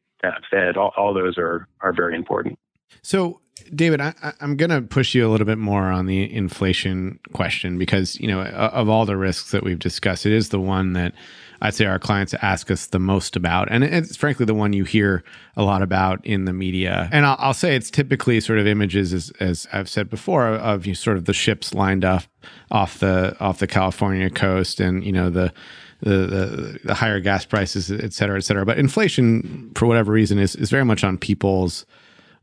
Fed, 0.49 0.77
all, 0.77 0.93
all 0.97 1.13
those 1.13 1.37
are 1.37 1.67
are 1.81 1.93
very 1.93 2.15
important. 2.15 2.57
So, 3.01 3.41
David, 3.73 4.01
I, 4.01 4.13
am 4.39 4.55
going 4.55 4.69
to 4.69 4.81
push 4.81 5.15
you 5.15 5.27
a 5.27 5.29
little 5.29 5.45
bit 5.45 5.57
more 5.57 5.85
on 5.85 6.05
the 6.05 6.31
inflation 6.33 7.19
question 7.33 7.77
because 7.77 8.19
you 8.19 8.27
know 8.27 8.41
of 8.43 8.87
all 8.87 9.05
the 9.05 9.17
risks 9.17 9.51
that 9.51 9.63
we've 9.63 9.79
discussed, 9.79 10.25
it 10.25 10.31
is 10.31 10.49
the 10.49 10.59
one 10.59 10.93
that 10.93 11.13
I'd 11.61 11.73
say 11.73 11.85
our 11.85 11.99
clients 11.99 12.33
ask 12.35 12.69
us 12.69 12.87
the 12.87 12.99
most 12.99 13.35
about. 13.35 13.67
And 13.71 13.83
it's 13.83 14.15
frankly 14.15 14.45
the 14.45 14.53
one 14.53 14.73
you 14.73 14.83
hear 14.83 15.23
a 15.55 15.63
lot 15.63 15.81
about 15.81 16.23
in 16.25 16.45
the 16.45 16.53
media. 16.53 17.09
And 17.11 17.25
I'll, 17.25 17.35
I'll 17.39 17.53
say 17.53 17.75
it's 17.75 17.89
typically 17.89 18.39
sort 18.39 18.59
of 18.59 18.67
images, 18.67 19.13
as, 19.13 19.31
as 19.39 19.67
I've 19.73 19.89
said 19.89 20.09
before, 20.09 20.47
of 20.47 20.85
you 20.85 20.93
sort 20.93 21.17
of 21.17 21.25
the 21.25 21.33
ships 21.33 21.73
lined 21.73 22.05
up 22.05 22.23
off 22.71 22.99
the 22.99 23.35
off 23.39 23.59
the 23.59 23.67
California 23.67 24.29
coast 24.29 24.79
and, 24.79 25.03
you 25.03 25.11
know, 25.11 25.29
the 25.29 25.53
the, 25.99 26.09
the, 26.09 26.79
the 26.83 26.93
higher 26.93 27.19
gas 27.19 27.43
prices, 27.43 27.91
et 27.91 28.13
cetera, 28.13 28.37
et 28.37 28.41
cetera. 28.41 28.63
But 28.65 28.77
inflation, 28.77 29.71
for 29.73 29.87
whatever 29.87 30.11
reason, 30.11 30.37
is 30.37 30.55
is 30.55 30.69
very 30.69 30.85
much 30.85 31.03
on 31.03 31.17
people's 31.17 31.85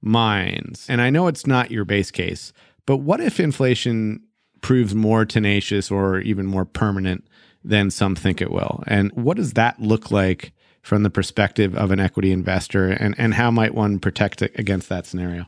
minds. 0.05 0.87
And 0.89 1.01
I 1.01 1.11
know 1.11 1.27
it's 1.27 1.47
not 1.47 1.71
your 1.71 1.85
base 1.85 2.11
case, 2.11 2.53
but 2.87 2.99
what 2.99 3.21
if 3.21 3.41
inflation 3.41 4.23
proves 4.61 4.95
more 4.95 5.25
tenacious 5.25 5.91
or 5.91 6.19
even 6.21 6.47
more 6.47 6.65
permanent 6.65 7.27
than 7.65 7.91
some 7.91 8.15
think 8.15 8.41
it 8.41 8.51
will? 8.51 8.85
And 8.87 9.11
what 9.13 9.37
does 9.37 9.55
that 9.55 9.81
look 9.81 10.11
like 10.11 10.53
from 10.83 11.03
the 11.03 11.11
perspective 11.11 11.75
of 11.75 11.91
an 11.91 12.01
equity 12.01 12.31
investor? 12.31 12.91
And, 12.91 13.15
and 13.19 13.35
how 13.35 13.51
might 13.51 13.75
one 13.75 13.99
protect 13.99 14.43
against 14.43 14.89
that 14.91 15.07
scenario? 15.07 15.47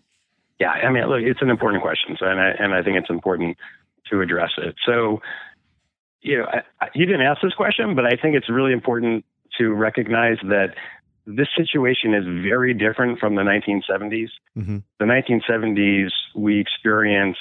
Yeah, 0.58 0.70
I 0.70 0.90
mean, 0.90 1.06
look, 1.06 1.20
it's 1.20 1.42
an 1.42 1.50
important 1.50 1.82
question. 1.82 2.16
So, 2.18 2.26
and 2.26 2.40
I, 2.40 2.50
and 2.58 2.75
I 2.75 2.82
think 2.82 2.96
it's 2.96 3.10
important 3.10 3.58
to 4.10 4.22
address 4.22 4.52
it. 4.56 4.75
So, 4.86 5.20
you 6.22 6.38
know, 6.38 6.46
I, 6.80 6.88
you 6.94 7.04
didn't 7.04 7.20
ask 7.20 7.42
this 7.42 7.52
question, 7.52 7.94
but 7.94 8.06
I 8.06 8.16
think 8.16 8.36
it's 8.36 8.48
really 8.48 8.72
important 8.72 9.26
to 9.58 9.72
recognize 9.75 10.38
that 10.44 10.75
this 11.26 11.49
situation 11.56 12.14
is 12.14 12.25
very 12.25 12.73
different 12.73 13.18
from 13.18 13.35
the 13.35 13.42
1970s. 13.42 14.28
Mm-hmm. 14.56 14.78
The 15.00 15.04
1970s, 15.04 16.11
we 16.37 16.61
experienced 16.61 17.40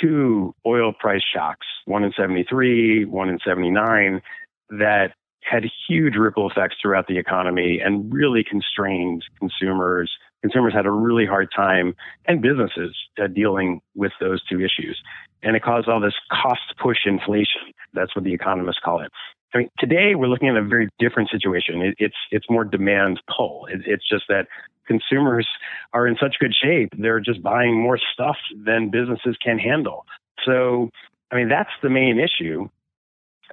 two 0.00 0.54
oil 0.64 0.92
price 0.92 1.22
shocks, 1.34 1.66
one 1.84 2.04
in 2.04 2.12
73, 2.16 3.04
one 3.04 3.28
in 3.28 3.38
79, 3.44 4.22
that 4.70 5.12
had 5.42 5.64
huge 5.88 6.14
ripple 6.14 6.48
effects 6.48 6.76
throughout 6.80 7.08
the 7.08 7.18
economy 7.18 7.80
and 7.84 8.12
really 8.12 8.44
constrained 8.48 9.24
consumers. 9.38 10.10
Consumers 10.40 10.72
had 10.72 10.86
a 10.86 10.90
really 10.90 11.26
hard 11.26 11.48
time 11.54 11.94
and 12.26 12.40
businesses 12.40 12.96
uh, 13.22 13.26
dealing 13.26 13.80
with 13.94 14.12
those 14.20 14.42
two 14.48 14.60
issues. 14.60 15.00
And 15.42 15.56
it 15.56 15.62
caused 15.62 15.88
all 15.88 16.00
this 16.00 16.14
cost 16.30 16.74
push 16.80 16.98
inflation. 17.04 17.72
That's 17.92 18.14
what 18.14 18.24
the 18.24 18.32
economists 18.32 18.80
call 18.84 19.00
it. 19.00 19.10
I 19.54 19.58
mean, 19.58 19.70
today 19.78 20.14
we're 20.14 20.28
looking 20.28 20.48
at 20.48 20.56
a 20.56 20.62
very 20.62 20.88
different 20.98 21.30
situation. 21.30 21.82
It, 21.82 21.94
it's 21.98 22.16
it's 22.30 22.46
more 22.48 22.64
demand 22.64 23.20
pull. 23.34 23.66
It, 23.66 23.82
it's 23.86 24.08
just 24.08 24.24
that 24.28 24.46
consumers 24.86 25.46
are 25.92 26.06
in 26.06 26.16
such 26.20 26.36
good 26.40 26.54
shape; 26.54 26.90
they're 26.98 27.20
just 27.20 27.42
buying 27.42 27.80
more 27.80 27.98
stuff 28.12 28.36
than 28.64 28.90
businesses 28.90 29.36
can 29.42 29.58
handle. 29.58 30.06
So, 30.44 30.90
I 31.30 31.36
mean, 31.36 31.48
that's 31.48 31.70
the 31.82 31.90
main 31.90 32.18
issue. 32.18 32.68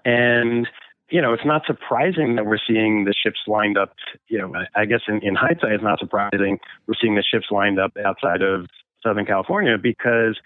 And 0.05 0.67
you 1.09 1.21
know, 1.21 1.33
it's 1.33 1.45
not 1.45 1.63
surprising 1.65 2.35
that 2.35 2.45
we're 2.45 2.59
seeing 2.65 3.05
the 3.05 3.13
ships 3.13 3.39
lined 3.47 3.77
up. 3.77 3.93
You 4.27 4.37
know, 4.39 4.53
I, 4.75 4.85
guess 4.85 5.01
in, 5.07 5.21
in 5.23 5.35
hindsight, 5.35 5.71
it's 5.71 5.83
not 5.83 5.99
surprising 5.99 6.59
we're 6.87 6.93
seeing 7.01 7.15
the 7.15 7.23
ships 7.23 7.47
lined 7.51 7.79
up 7.79 7.91
outside 8.05 8.41
of 8.41 8.67
Southern 9.03 9.25
California 9.25 9.77
because 9.81 10.37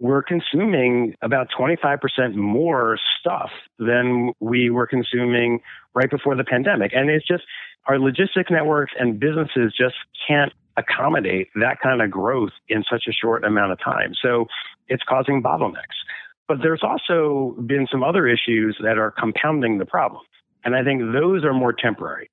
we're 0.00 0.22
consuming 0.22 1.14
about 1.22 1.48
25% 1.58 2.34
more 2.34 2.98
stuff 3.18 3.50
than 3.78 4.32
we 4.40 4.70
were 4.70 4.86
consuming 4.86 5.60
right 5.94 6.10
before 6.10 6.36
the 6.36 6.44
pandemic. 6.44 6.92
And 6.94 7.10
it's 7.10 7.26
just 7.26 7.42
our 7.86 7.96
logistic 7.96 8.50
networks 8.50 8.92
and 8.98 9.18
businesses 9.18 9.74
just 9.76 9.96
can't 10.26 10.52
accommodate 10.76 11.48
that 11.56 11.80
kind 11.82 12.00
of 12.00 12.10
growth 12.10 12.52
in 12.68 12.84
such 12.90 13.04
a 13.08 13.12
short 13.12 13.44
amount 13.44 13.72
of 13.72 13.80
time. 13.80 14.12
So 14.22 14.46
it's 14.86 15.02
causing 15.08 15.42
bottlenecks. 15.42 15.98
But 16.46 16.58
there's 16.62 16.82
also 16.82 17.56
been 17.66 17.86
some 17.90 18.04
other 18.04 18.26
issues 18.26 18.78
that 18.82 18.98
are 18.98 19.10
compounding 19.10 19.78
the 19.78 19.84
problem. 19.84 20.22
And 20.64 20.76
I 20.76 20.84
think 20.84 21.00
those 21.12 21.44
are 21.44 21.52
more 21.52 21.72
temporary, 21.72 22.30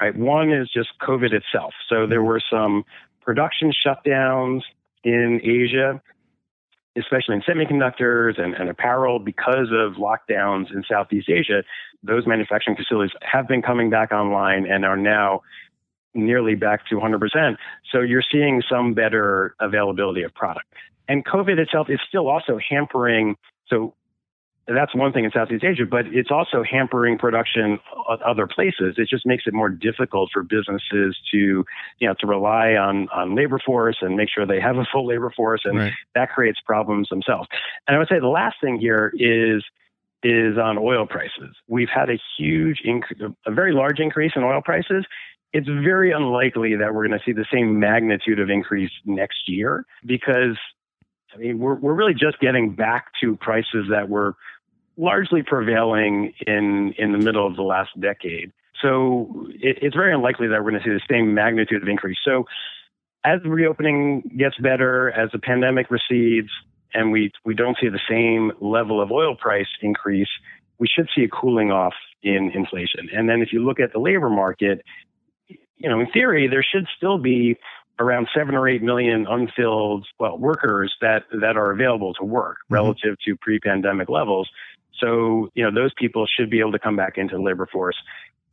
right? 0.00 0.16
One 0.16 0.52
is 0.52 0.70
just 0.72 0.90
COVID 1.02 1.32
itself. 1.32 1.74
So 1.88 2.06
there 2.06 2.22
were 2.22 2.40
some 2.50 2.84
production 3.20 3.72
shutdowns 3.86 4.62
in 5.04 5.40
Asia 5.42 6.00
especially 6.98 7.36
in 7.36 7.42
semiconductors 7.42 8.40
and, 8.40 8.54
and 8.54 8.68
apparel, 8.68 9.18
because 9.18 9.68
of 9.72 9.94
lockdowns 9.94 10.70
in 10.72 10.82
Southeast 10.90 11.28
Asia, 11.28 11.62
those 12.02 12.26
manufacturing 12.26 12.76
facilities 12.76 13.12
have 13.22 13.48
been 13.48 13.62
coming 13.62 13.90
back 13.90 14.12
online 14.12 14.66
and 14.66 14.84
are 14.84 14.96
now 14.96 15.42
nearly 16.14 16.54
back 16.54 16.86
to 16.88 16.96
100%. 16.96 17.56
So 17.92 18.00
you're 18.00 18.22
seeing 18.30 18.62
some 18.68 18.94
better 18.94 19.54
availability 19.60 20.22
of 20.22 20.34
product. 20.34 20.66
And 21.08 21.24
COVID 21.24 21.58
itself 21.58 21.88
is 21.90 22.00
still 22.06 22.28
also 22.28 22.58
hampering. 22.68 23.36
So 23.68 23.94
that's 24.74 24.94
one 24.94 25.12
thing 25.12 25.24
in 25.24 25.30
Southeast 25.30 25.64
Asia, 25.64 25.86
but 25.86 26.06
it's 26.06 26.30
also 26.30 26.62
hampering 26.62 27.18
production 27.18 27.78
at 28.12 28.20
other 28.22 28.46
places. 28.46 28.96
It 28.98 29.08
just 29.08 29.24
makes 29.24 29.44
it 29.46 29.54
more 29.54 29.68
difficult 29.70 30.30
for 30.32 30.42
businesses 30.42 31.16
to, 31.32 31.64
you 31.98 32.08
know, 32.08 32.14
to 32.20 32.26
rely 32.26 32.72
on 32.72 33.08
on 33.08 33.34
labor 33.34 33.58
force 33.64 33.96
and 34.02 34.16
make 34.16 34.28
sure 34.28 34.46
they 34.46 34.60
have 34.60 34.76
a 34.76 34.84
full 34.92 35.06
labor 35.06 35.32
force, 35.34 35.62
and 35.64 35.78
right. 35.78 35.92
that 36.14 36.30
creates 36.30 36.60
problems 36.64 37.08
themselves. 37.08 37.48
And 37.86 37.96
I 37.96 37.98
would 37.98 38.08
say 38.08 38.20
the 38.20 38.28
last 38.28 38.56
thing 38.60 38.78
here 38.78 39.12
is 39.14 39.64
is 40.22 40.58
on 40.58 40.76
oil 40.78 41.06
prices. 41.06 41.54
We've 41.68 41.88
had 41.88 42.10
a 42.10 42.18
huge, 42.36 42.82
inc- 42.86 43.34
a 43.46 43.50
very 43.52 43.72
large 43.72 44.00
increase 44.00 44.32
in 44.34 44.42
oil 44.42 44.60
prices. 44.62 45.06
It's 45.52 45.68
very 45.68 46.12
unlikely 46.12 46.76
that 46.76 46.92
we're 46.92 47.06
going 47.06 47.18
to 47.18 47.24
see 47.24 47.32
the 47.32 47.46
same 47.52 47.78
magnitude 47.78 48.40
of 48.40 48.50
increase 48.50 48.90
next 49.06 49.48
year 49.48 49.86
because 50.04 50.58
I 51.34 51.38
mean, 51.38 51.58
we're, 51.58 51.74
we're 51.74 51.94
really 51.94 52.14
just 52.14 52.40
getting 52.40 52.74
back 52.74 53.06
to 53.20 53.36
prices 53.36 53.86
that 53.90 54.08
were 54.08 54.34
largely 54.98 55.42
prevailing 55.42 56.34
in 56.46 56.94
in 56.98 57.12
the 57.12 57.18
middle 57.18 57.46
of 57.46 57.56
the 57.56 57.62
last 57.62 57.90
decade. 57.98 58.52
So 58.82 59.46
it, 59.48 59.78
it's 59.80 59.96
very 59.96 60.12
unlikely 60.12 60.48
that 60.48 60.62
we're 60.62 60.70
going 60.70 60.82
to 60.82 60.88
see 60.88 60.92
the 60.92 61.00
same 61.10 61.34
magnitude 61.34 61.82
of 61.82 61.88
increase. 61.88 62.18
So 62.24 62.44
as 63.24 63.40
the 63.42 63.48
reopening 63.48 64.36
gets 64.36 64.56
better, 64.58 65.10
as 65.10 65.30
the 65.32 65.38
pandemic 65.38 65.86
recedes, 65.90 66.50
and 66.94 67.12
we 67.12 67.32
we 67.44 67.54
don't 67.54 67.76
see 67.80 67.88
the 67.88 68.00
same 68.08 68.52
level 68.60 69.00
of 69.00 69.10
oil 69.10 69.36
price 69.36 69.68
increase, 69.82 70.28
we 70.78 70.86
should 70.86 71.08
see 71.14 71.24
a 71.24 71.28
cooling 71.28 71.70
off 71.70 71.94
in 72.22 72.50
inflation. 72.54 73.08
And 73.14 73.28
then 73.28 73.40
if 73.40 73.52
you 73.52 73.64
look 73.64 73.80
at 73.80 73.92
the 73.92 73.98
labor 73.98 74.30
market, 74.30 74.82
you 75.48 75.88
know, 75.88 76.00
in 76.00 76.10
theory, 76.10 76.48
there 76.48 76.64
should 76.64 76.86
still 76.96 77.18
be 77.18 77.56
around 78.00 78.28
seven 78.36 78.54
or 78.54 78.68
eight 78.68 78.82
million 78.82 79.26
unfilled 79.28 80.06
well 80.18 80.38
workers 80.38 80.94
that 81.00 81.24
that 81.40 81.56
are 81.56 81.70
available 81.72 82.14
to 82.14 82.24
work 82.24 82.58
mm-hmm. 82.64 82.74
relative 82.74 83.16
to 83.26 83.36
pre-pandemic 83.36 84.08
levels. 84.08 84.48
So, 85.00 85.50
you 85.54 85.64
know, 85.64 85.70
those 85.74 85.92
people 85.96 86.26
should 86.26 86.50
be 86.50 86.60
able 86.60 86.72
to 86.72 86.78
come 86.78 86.96
back 86.96 87.18
into 87.18 87.36
the 87.36 87.42
labor 87.42 87.66
force. 87.66 87.96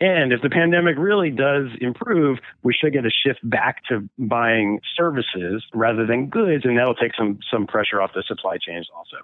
And 0.01 0.33
if 0.33 0.41
the 0.41 0.49
pandemic 0.49 0.97
really 0.97 1.31
does 1.31 1.69
improve, 1.79 2.39
we 2.63 2.73
should 2.73 2.91
get 2.91 3.05
a 3.05 3.09
shift 3.09 3.39
back 3.43 3.83
to 3.85 4.07
buying 4.17 4.81
services 4.95 5.63
rather 5.73 6.05
than 6.05 6.27
goods, 6.27 6.65
and 6.65 6.77
that'll 6.77 6.95
take 6.95 7.15
some 7.17 7.39
some 7.49 7.65
pressure 7.65 8.01
off 8.01 8.11
the 8.13 8.23
supply 8.27 8.57
chains 8.57 8.89
also. 8.93 9.17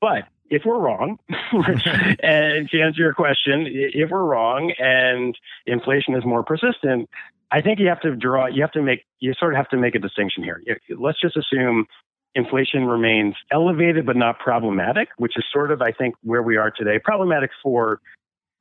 But 0.00 0.24
if 0.50 0.62
we're 0.64 0.78
wrong, 0.78 1.18
and 1.28 2.68
to 2.68 2.80
answer 2.80 3.00
your 3.00 3.14
question, 3.14 3.66
if 3.66 4.10
we're 4.10 4.24
wrong 4.24 4.72
and 4.78 5.38
inflation 5.66 6.14
is 6.14 6.24
more 6.24 6.42
persistent, 6.42 7.08
I 7.50 7.60
think 7.62 7.78
you 7.78 7.88
have 7.88 8.00
to 8.00 8.14
draw, 8.14 8.46
you 8.46 8.62
have 8.62 8.72
to 8.72 8.82
make, 8.82 9.04
you 9.18 9.32
sort 9.38 9.54
of 9.54 9.56
have 9.56 9.68
to 9.70 9.76
make 9.76 9.94
a 9.94 9.98
distinction 9.98 10.42
here. 10.42 10.62
Let's 10.98 11.20
just 11.20 11.36
assume 11.36 11.86
inflation 12.34 12.84
remains 12.84 13.34
elevated 13.50 14.06
but 14.06 14.16
not 14.16 14.38
problematic, 14.38 15.08
which 15.16 15.36
is 15.36 15.44
sort 15.52 15.70
of, 15.70 15.82
I 15.82 15.92
think, 15.92 16.14
where 16.22 16.42
we 16.42 16.56
are 16.56 16.70
today. 16.70 16.98
Problematic 17.02 17.50
for 17.62 18.00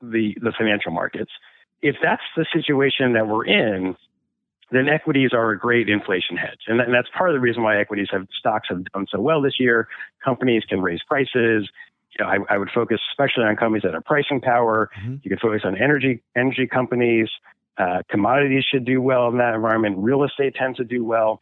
the 0.02 0.36
the 0.42 0.54
financial 0.58 0.92
markets. 0.92 1.32
If 1.82 1.96
that's 2.02 2.24
the 2.36 2.46
situation 2.54 3.14
that 3.14 3.28
we're 3.28 3.46
in, 3.46 3.96
then 4.72 4.88
equities 4.90 5.32
are 5.34 5.52
a 5.52 5.58
great 5.58 5.90
inflation 5.90 6.38
hedge, 6.38 6.60
and, 6.68 6.82
and 6.82 6.94
that's 6.94 7.08
part 7.18 7.30
of 7.30 7.36
the 7.36 7.40
reason 7.40 7.64
why 7.64 7.80
equities 7.80 8.08
have 8.12 8.28
stocks 8.38 8.68
have 8.70 8.84
done 8.86 9.08
so 9.10 9.20
well 9.20 9.42
this 9.42 9.60
year. 9.60 9.88
Companies 10.24 10.64
can 10.68 10.82
raise 10.82 11.02
prices. 11.08 11.70
You 12.18 12.26
know, 12.26 12.28
I, 12.28 12.56
I 12.56 12.58
would 12.58 12.70
focus 12.74 13.00
especially 13.12 13.44
on 13.44 13.56
companies 13.56 13.84
that 13.84 13.94
have 13.94 14.04
pricing 14.04 14.42
power. 14.42 14.90
Mm-hmm. 15.00 15.16
You 15.24 15.30
can 15.30 15.40
focus 15.40 15.62
on 15.64 15.78
energy 15.78 16.22
energy 16.36 16.68
companies. 16.68 17.30
Uh, 17.78 18.02
commodities 18.10 18.66
should 18.70 18.84
do 18.84 19.02
well 19.02 19.30
in 19.30 19.38
that 19.38 19.54
environment. 19.56 19.98
Real 20.00 20.24
estate 20.24 20.54
tends 20.56 20.78
to 20.78 20.84
do 20.84 21.06
well. 21.06 21.40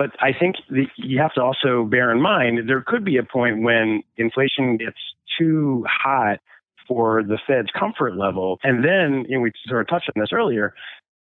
But 0.00 0.12
I 0.18 0.32
think 0.32 0.56
the, 0.70 0.86
you 0.96 1.18
have 1.18 1.34
to 1.34 1.42
also 1.42 1.84
bear 1.84 2.10
in 2.10 2.22
mind 2.22 2.66
there 2.66 2.80
could 2.80 3.04
be 3.04 3.18
a 3.18 3.22
point 3.22 3.60
when 3.60 4.02
inflation 4.16 4.78
gets 4.78 4.96
too 5.38 5.84
hot 5.86 6.40
for 6.88 7.22
the 7.22 7.38
Fed's 7.46 7.68
comfort 7.78 8.16
level. 8.16 8.58
And 8.62 8.82
then, 8.82 9.26
you 9.28 9.36
know, 9.36 9.42
we 9.42 9.52
sort 9.68 9.82
of 9.82 9.88
touched 9.88 10.08
on 10.16 10.18
this 10.18 10.30
earlier, 10.32 10.72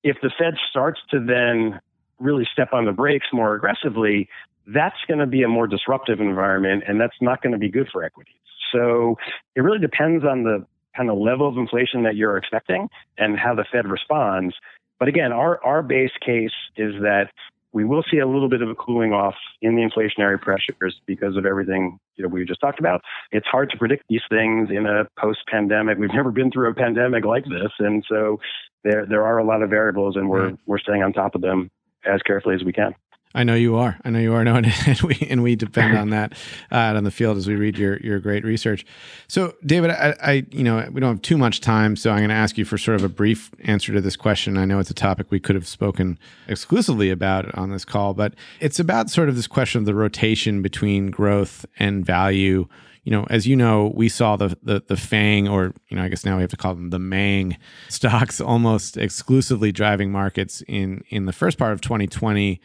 if 0.04 0.18
the 0.22 0.30
Fed 0.38 0.56
starts 0.70 1.00
to 1.12 1.24
then 1.26 1.80
really 2.20 2.46
step 2.52 2.74
on 2.74 2.84
the 2.84 2.92
brakes 2.92 3.28
more 3.32 3.56
aggressively, 3.56 4.28
that's 4.68 4.98
going 5.08 5.22
to 5.22 5.26
be 5.26 5.42
a 5.44 5.48
more 5.48 5.68
disruptive 5.68 6.20
environment 6.20 6.84
and 6.86 7.00
that's 7.00 7.16
not 7.22 7.42
going 7.42 7.54
to 7.54 7.58
be 7.58 7.70
good 7.70 7.88
for 7.94 8.04
equities. 8.04 8.36
So 8.74 9.16
it 9.56 9.62
really 9.62 9.80
depends 9.80 10.26
on 10.26 10.44
the 10.44 10.66
kind 10.98 11.10
of 11.10 11.18
level 11.18 11.48
of 11.48 11.58
inflation 11.58 12.04
that 12.04 12.18
you're 12.18 12.36
expecting 12.36 12.90
and 13.18 13.40
how 13.40 13.56
the 13.56 13.64
Fed 13.72 13.88
responds. 13.88 14.54
But 15.00 15.08
again, 15.08 15.32
our, 15.32 15.64
our 15.64 15.82
base 15.82 16.12
case 16.20 16.52
is 16.76 16.94
that 17.04 17.30
we 17.76 17.84
will 17.84 18.04
see 18.10 18.20
a 18.20 18.26
little 18.26 18.48
bit 18.48 18.62
of 18.62 18.70
a 18.70 18.74
cooling 18.74 19.12
off 19.12 19.36
in 19.62 19.76
the 19.76 19.82
inflationary 19.82 20.40
pressures 20.40 20.96
because 21.06 21.36
of 21.36 21.46
everything 21.46 22.00
you 22.16 22.24
know 22.24 22.30
we 22.30 22.46
just 22.46 22.62
talked 22.62 22.80
about. 22.80 23.02
It's 23.32 23.46
hard 23.46 23.70
to 23.72 23.78
predict 23.78 24.06
these 24.10 24.22
things 24.30 24.70
in 24.72 24.86
a 24.86 25.04
post-pandemic. 25.20 25.98
We've 25.98 26.14
never 26.14 26.32
been 26.32 26.50
through 26.50 26.70
a 26.70 26.74
pandemic 26.74 27.26
like 27.26 27.44
this, 27.44 27.72
and 27.80 28.04
so 28.08 28.40
there 28.86 29.06
there 29.06 29.26
are 29.26 29.38
a 29.38 29.44
lot 29.44 29.62
of 29.62 29.70
variables, 29.70 30.16
and 30.16 30.30
we're 30.30 30.52
mm-hmm. 30.52 30.64
we're 30.66 30.80
staying 30.80 31.04
on 31.04 31.12
top 31.12 31.36
of 31.36 31.42
them 31.42 31.70
as 32.06 32.22
carefully 32.22 32.56
as 32.56 32.64
we 32.64 32.72
can. 32.72 32.96
I 33.36 33.44
know 33.44 33.54
you 33.54 33.76
are. 33.76 34.00
I 34.06 34.10
know 34.10 34.20
you 34.20 34.34
are. 34.34 34.46
No, 34.46 34.56
and, 34.56 34.68
and 34.86 35.02
we 35.02 35.18
and 35.30 35.42
we 35.42 35.56
depend 35.56 35.98
on 35.98 36.12
that 36.12 36.34
uh, 36.72 36.76
out 36.76 36.96
on 36.96 37.04
the 37.04 37.12
field 37.12 37.38
as 37.38 37.48
we 37.48 37.56
read 37.56 37.78
your 37.78 37.98
your 37.98 38.20
great 38.20 38.44
research. 38.44 38.86
So, 39.28 39.56
David, 39.66 39.90
I, 39.90 40.16
I 40.22 40.32
you 40.52 40.64
know 40.64 40.88
we 40.92 41.02
don't 41.02 41.16
have 41.16 41.22
too 41.22 41.38
much 41.38 41.62
time, 41.62 41.96
so 41.96 42.12
I'm 42.12 42.20
going 42.20 42.30
to 42.30 42.36
ask 42.36 42.58
you 42.58 42.64
for 42.64 42.78
sort 42.78 42.96
of 42.96 43.04
a 43.04 43.10
brief 43.10 43.52
answer 43.64 43.92
to 43.92 44.02
this 44.02 44.16
question. 44.16 44.58
I 44.58 44.66
know 44.66 44.80
it's 44.80 44.92
a 44.92 44.96
topic 44.96 45.32
we 45.32 45.40
could 45.40 45.56
have 45.56 45.68
spoken 45.68 46.20
exclusively 46.48 47.10
about 47.10 47.54
on 47.56 47.72
this 47.72 47.86
call, 47.86 48.14
but 48.14 48.36
it's 48.60 48.80
about 48.80 49.10
sort 49.10 49.30
of 49.30 49.36
this 49.36 49.48
question 49.48 49.80
of 49.80 49.86
the 49.86 49.96
rotation 49.96 50.62
between 50.62 51.12
growth 51.12 51.66
and 51.78 52.06
value 52.06 52.68
you 53.04 53.12
know, 53.12 53.28
as 53.30 53.46
you 53.46 53.56
know, 53.56 53.92
we 53.94 54.10
saw 54.10 54.36
the, 54.36 54.58
the 54.64 54.84
the 54.88 54.98
Fang, 54.98 55.48
or 55.48 55.74
you 55.90 55.96
know, 55.96 56.04
I 56.04 56.08
guess 56.08 56.26
now 56.26 56.38
we 56.38 56.42
have 56.42 56.50
to 56.50 56.58
call 56.58 56.74
them 56.74 56.90
the 56.90 57.00
Mang 57.00 57.56
stocks, 57.88 58.42
almost 58.42 58.98
exclusively 58.98 59.72
driving 59.72 60.12
markets 60.12 60.64
in 60.68 61.04
in 61.10 61.26
the 61.26 61.34
first 61.34 61.60
part 61.60 61.72
of 61.72 61.82
2020 61.82 62.60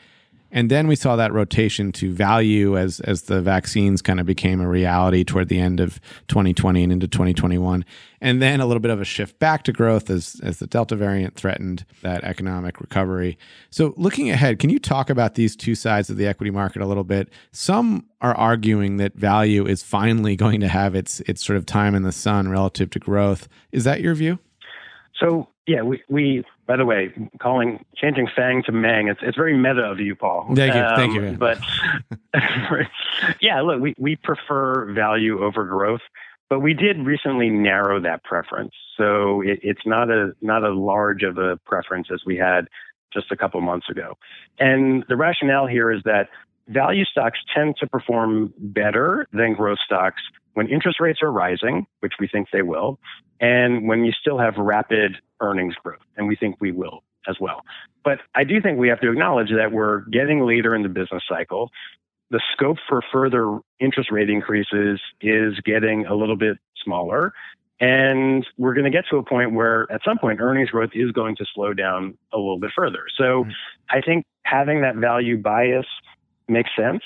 and 0.53 0.71
then 0.71 0.87
we 0.87 0.97
saw 0.97 1.17
that 1.17 1.33
rotation 1.33 1.93
to 1.93 2.13
value 2.13 2.77
as 2.77 3.01
as 3.01 3.23
the 3.23 3.41
vaccines 3.41 4.03
kind 4.03 4.21
of 4.21 4.27
became 4.27 4.61
a 4.61 4.69
reality 4.69 5.25
toward 5.25 5.49
the 5.49 5.59
end 5.59 5.81
of 5.81 6.01
2020 6.29 6.83
and 6.83 6.93
into 6.93 7.09
2021 7.09 7.85
and 8.21 8.43
then 8.43 8.61
a 8.61 8.67
little 8.67 8.81
bit 8.81 8.91
of 8.91 9.01
a 9.01 9.05
shift 9.05 9.39
back 9.39 9.63
to 9.65 9.73
growth 9.73 10.11
as 10.11 10.41
as 10.43 10.59
the 10.59 10.67
delta 10.67 10.97
variant 10.97 11.35
threatened 11.35 11.85
that 12.03 12.25
economic 12.25 12.81
recovery. 12.81 13.39
So 13.71 13.95
looking 13.97 14.31
ahead 14.31 14.59
can 14.59 14.71
you 14.71 14.79
talk 14.79 15.11
about 15.11 15.35
these 15.35 15.57
two 15.57 15.75
sides 15.75 16.11
of 16.11 16.17
the 16.17 16.27
equity 16.27 16.51
market 16.51 16.83
a 16.83 16.87
little 16.87 17.05
bit? 17.05 17.29
Some 17.53 18.07
are 18.21 18.35
arguing 18.35 18.99
that 18.99 19.15
value 19.15 19.67
is 19.67 19.83
finally 19.83 20.37
going 20.45 20.61
to 20.61 20.69
have 20.69 20.95
its 20.95 21.21
its 21.21 21.45
sort 21.45 21.57
of 21.57 21.67
time 21.67 21.95
in 21.95 22.03
the 22.03 22.13
sun 22.13 22.49
relative 22.49 22.91
to 22.91 22.99
growth. 22.99 23.49
Is 23.73 23.85
that 23.85 24.01
your 24.01 24.15
view? 24.15 24.39
So 25.19 25.49
yeah, 25.67 25.83
we, 25.83 26.03
we 26.09 26.45
by 26.71 26.77
the 26.77 26.85
way, 26.85 27.13
calling 27.43 27.85
changing 27.97 28.29
Fang 28.37 28.63
to 28.67 28.71
Mang, 28.71 29.09
it's 29.09 29.19
it's 29.25 29.37
very 29.37 29.57
meta 29.57 29.83
of 29.83 29.99
you, 29.99 30.15
Paul. 30.15 30.53
Thank 30.55 30.73
you, 30.73 30.81
um, 30.81 30.95
thank 30.95 31.15
you. 31.15 31.37
But 31.37 31.59
yeah, 33.41 33.61
look, 33.61 33.81
we, 33.81 33.97
we 33.99 34.15
prefer 34.15 34.93
value 34.93 35.43
over 35.43 35.65
growth, 35.65 36.03
but 36.49 36.61
we 36.61 36.73
did 36.73 37.05
recently 37.05 37.51
narrow 37.51 38.01
that 38.03 38.23
preference. 38.23 38.71
So 38.97 39.41
it, 39.41 39.59
it's 39.65 39.81
not 39.85 40.13
a 40.13 40.31
not 40.43 40.63
a 40.63 40.73
large 40.73 41.25
of 41.25 41.39
a 41.39 41.57
preference 41.67 42.07
as 42.15 42.21
we 42.25 42.37
had 42.37 42.69
just 43.13 43.33
a 43.33 43.37
couple 43.37 43.61
months 43.63 43.91
ago. 43.91 44.17
And 44.61 45.05
the 45.09 45.17
rationale 45.17 45.67
here 45.67 45.91
is 45.91 46.03
that 46.05 46.29
value 46.69 47.05
stocks 47.05 47.41
tend 47.53 47.79
to 47.81 47.89
perform 47.89 48.55
better 48.59 49.27
than 49.33 49.55
growth 49.55 49.81
stocks 49.85 50.23
when 50.55 50.69
interest 50.69 51.01
rates 51.01 51.21
are 51.23 51.31
rising, 51.31 51.87
which 52.01 52.15
we 52.19 52.29
think 52.29 52.49
they 52.53 52.63
will, 52.63 52.99
and 53.41 53.87
when 53.89 54.05
you 54.05 54.13
still 54.13 54.39
have 54.39 54.57
rapid 54.57 55.17
earnings 55.41 55.75
growth, 55.83 56.01
and 56.17 56.29
we 56.29 56.37
think 56.37 56.57
we 56.61 56.73
will 56.73 57.03
as 57.29 57.37
well. 57.41 57.63
But 58.05 58.19
I 58.35 58.45
do 58.45 58.61
think 58.61 58.79
we 58.79 58.89
have 58.89 59.01
to 59.01 59.11
acknowledge 59.11 59.51
that 59.51 59.73
we're 59.73 60.01
getting 60.11 60.47
later 60.47 60.75
in 60.75 60.83
the 60.83 60.89
business 60.89 61.23
cycle. 61.29 61.71
The 62.31 62.41
scope 62.53 62.79
for 62.89 63.03
further 63.13 63.59
interest 63.79 64.11
rate 64.11 64.31
increases 64.31 65.01
is 65.21 65.59
getting 65.65 66.07
a 66.07 66.15
little 66.15 66.37
bit 66.37 66.59
smaller. 66.83 67.33
And 67.81 68.47
we're 68.59 68.75
going 68.75 68.85
to 68.85 68.91
get 68.91 69.05
to 69.11 69.17
a 69.17 69.23
point 69.23 69.55
where 69.55 69.91
at 69.91 70.03
some 70.05 70.19
point 70.19 70.41
earnings 70.41 70.71
growth 70.71 70.91
is 70.95 71.13
going 71.13 71.37
to 71.37 71.47
slow 71.55 71.73
down 71.73 72.17
a 72.33 72.37
little 72.37 72.59
bit 72.59 72.71
further. 72.77 73.05
So 73.17 73.45
mm-hmm. 73.45 73.51
I 73.89 74.01
think 74.03 74.25
having 74.45 74.83
that 74.83 74.97
value 74.97 75.39
bias 75.39 75.87
makes 76.47 76.71
sense. 76.79 77.03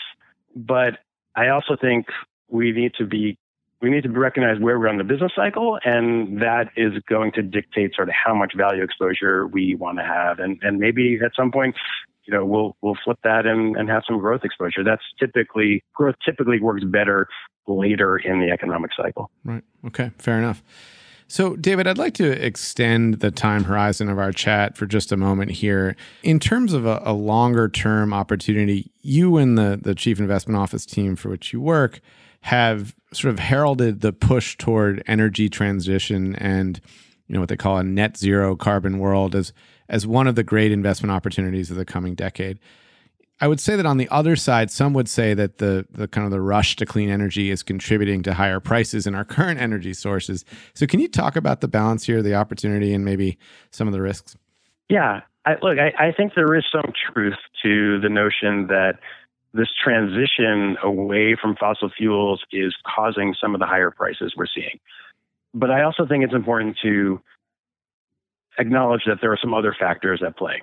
But 0.56 0.98
I 1.36 1.48
also 1.48 1.76
think 1.80 2.06
we 2.48 2.72
need 2.72 2.92
to 2.98 3.06
be 3.06 3.38
we 3.84 3.90
need 3.90 4.04
to 4.04 4.08
recognize 4.08 4.58
where 4.58 4.78
we're 4.78 4.88
on 4.88 4.96
the 4.96 5.04
business 5.04 5.32
cycle, 5.36 5.78
and 5.84 6.40
that 6.40 6.70
is 6.74 6.94
going 7.06 7.32
to 7.32 7.42
dictate 7.42 7.94
sort 7.94 8.08
of 8.08 8.14
how 8.14 8.34
much 8.34 8.54
value 8.56 8.82
exposure 8.82 9.46
we 9.46 9.74
want 9.74 9.98
to 9.98 10.04
have, 10.04 10.38
and 10.38 10.58
and 10.62 10.78
maybe 10.78 11.18
at 11.24 11.32
some 11.36 11.52
point, 11.52 11.76
you 12.24 12.32
know, 12.32 12.44
we'll 12.44 12.76
we'll 12.80 12.96
flip 13.04 13.18
that 13.24 13.46
and 13.46 13.76
and 13.76 13.90
have 13.90 14.02
some 14.06 14.18
growth 14.18 14.40
exposure. 14.42 14.82
That's 14.82 15.02
typically 15.18 15.84
growth 15.94 16.16
typically 16.24 16.60
works 16.60 16.84
better 16.84 17.28
later 17.66 18.16
in 18.16 18.40
the 18.40 18.50
economic 18.50 18.90
cycle. 18.96 19.30
Right. 19.44 19.64
Okay. 19.86 20.10
Fair 20.18 20.38
enough. 20.38 20.62
So, 21.26 21.56
David, 21.56 21.86
I'd 21.86 21.98
like 21.98 22.14
to 22.14 22.30
extend 22.30 23.20
the 23.20 23.30
time 23.30 23.64
horizon 23.64 24.08
of 24.08 24.18
our 24.18 24.30
chat 24.30 24.76
for 24.76 24.86
just 24.86 25.10
a 25.10 25.16
moment 25.16 25.52
here. 25.52 25.96
In 26.22 26.38
terms 26.38 26.74
of 26.74 26.84
a, 26.84 27.00
a 27.02 27.14
longer 27.14 27.68
term 27.68 28.12
opportunity, 28.12 28.92
you 29.00 29.38
and 29.38 29.56
the, 29.56 29.78
the 29.82 29.94
Chief 29.94 30.18
Investment 30.20 30.58
Office 30.58 30.84
team 30.84 31.16
for 31.16 31.30
which 31.30 31.52
you 31.52 31.60
work 31.62 32.00
have 32.44 32.94
sort 33.10 33.32
of 33.32 33.38
heralded 33.38 34.02
the 34.02 34.12
push 34.12 34.54
toward 34.58 35.02
energy 35.06 35.48
transition 35.48 36.36
and 36.36 36.78
you 37.26 37.32
know 37.32 37.40
what 37.40 37.48
they 37.48 37.56
call 37.56 37.78
a 37.78 37.82
net 37.82 38.18
zero 38.18 38.54
carbon 38.54 38.98
world 38.98 39.34
as 39.34 39.54
as 39.88 40.06
one 40.06 40.26
of 40.26 40.34
the 40.34 40.42
great 40.42 40.70
investment 40.70 41.10
opportunities 41.10 41.70
of 41.70 41.78
the 41.78 41.86
coming 41.86 42.14
decade. 42.14 42.58
I 43.40 43.48
would 43.48 43.60
say 43.60 43.76
that 43.76 43.86
on 43.86 43.96
the 43.96 44.10
other 44.10 44.36
side, 44.36 44.70
some 44.70 44.92
would 44.92 45.08
say 45.08 45.32
that 45.32 45.56
the 45.56 45.86
the 45.90 46.06
kind 46.06 46.26
of 46.26 46.32
the 46.32 46.40
rush 46.42 46.76
to 46.76 46.84
clean 46.84 47.08
energy 47.08 47.50
is 47.50 47.62
contributing 47.62 48.22
to 48.24 48.34
higher 48.34 48.60
prices 48.60 49.06
in 49.06 49.14
our 49.14 49.24
current 49.24 49.58
energy 49.58 49.94
sources. 49.94 50.44
So, 50.74 50.86
can 50.86 51.00
you 51.00 51.08
talk 51.08 51.36
about 51.36 51.62
the 51.62 51.68
balance 51.68 52.04
here, 52.04 52.20
the 52.20 52.34
opportunity, 52.34 52.92
and 52.92 53.06
maybe 53.06 53.38
some 53.70 53.88
of 53.88 53.94
the 53.94 54.02
risks? 54.02 54.36
Yeah, 54.90 55.22
I, 55.46 55.52
look, 55.62 55.78
I, 55.78 56.08
I 56.08 56.12
think 56.12 56.32
there 56.34 56.54
is 56.54 56.64
some 56.70 56.92
truth 57.10 57.38
to 57.62 58.00
the 58.00 58.10
notion 58.10 58.66
that 58.66 58.98
this 59.54 59.68
transition 59.82 60.76
away 60.82 61.36
from 61.40 61.54
fossil 61.54 61.88
fuels 61.96 62.42
is 62.50 62.74
causing 62.84 63.34
some 63.40 63.54
of 63.54 63.60
the 63.60 63.66
higher 63.66 63.92
prices 63.92 64.34
we're 64.36 64.46
seeing. 64.52 64.80
But 65.54 65.70
I 65.70 65.84
also 65.84 66.06
think 66.06 66.24
it's 66.24 66.34
important 66.34 66.76
to 66.82 67.20
acknowledge 68.58 69.02
that 69.06 69.18
there 69.20 69.32
are 69.32 69.38
some 69.40 69.54
other 69.54 69.74
factors 69.78 70.22
at 70.26 70.36
play. 70.36 70.60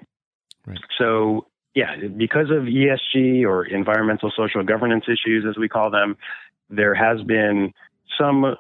Right. 0.66 0.78
So, 0.98 1.48
yeah, 1.74 1.96
because 2.18 2.50
of 2.50 2.64
ESG 2.64 3.46
or 3.46 3.64
environmental 3.64 4.32
social 4.36 4.62
governance 4.64 5.06
issues, 5.08 5.46
as 5.50 5.58
we 5.58 5.70
call 5.70 5.90
them, 5.90 6.18
there 6.70 6.94
has 6.94 7.24
been 7.24 7.74
some 8.20 8.58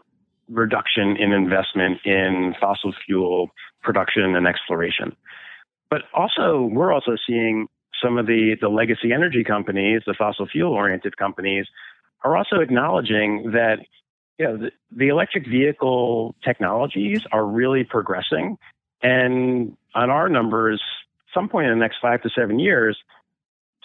reduction 0.49 1.17
in 1.17 1.33
investment 1.33 1.99
in 2.05 2.55
fossil 2.59 2.93
fuel 3.05 3.49
production 3.83 4.35
and 4.35 4.47
exploration. 4.47 5.15
But 5.89 6.03
also, 6.13 6.69
we're 6.71 6.93
also 6.93 7.17
seeing 7.27 7.67
some 8.01 8.17
of 8.17 8.25
the, 8.25 8.55
the 8.59 8.69
legacy 8.69 9.13
energy 9.13 9.43
companies, 9.43 10.01
the 10.05 10.13
fossil 10.13 10.47
fuel 10.47 10.73
oriented 10.73 11.17
companies, 11.17 11.67
are 12.23 12.37
also 12.37 12.57
acknowledging 12.57 13.51
that 13.51 13.79
you 14.37 14.45
know, 14.45 14.57
the, 14.57 14.71
the 14.91 15.07
electric 15.09 15.47
vehicle 15.47 16.35
technologies 16.43 17.21
are 17.31 17.45
really 17.45 17.83
progressing. 17.83 18.57
And 19.01 19.77
on 19.95 20.09
our 20.09 20.29
numbers, 20.29 20.81
some 21.33 21.49
point 21.49 21.67
in 21.67 21.73
the 21.73 21.79
next 21.79 21.97
five 22.01 22.21
to 22.23 22.29
seven 22.29 22.59
years, 22.59 22.97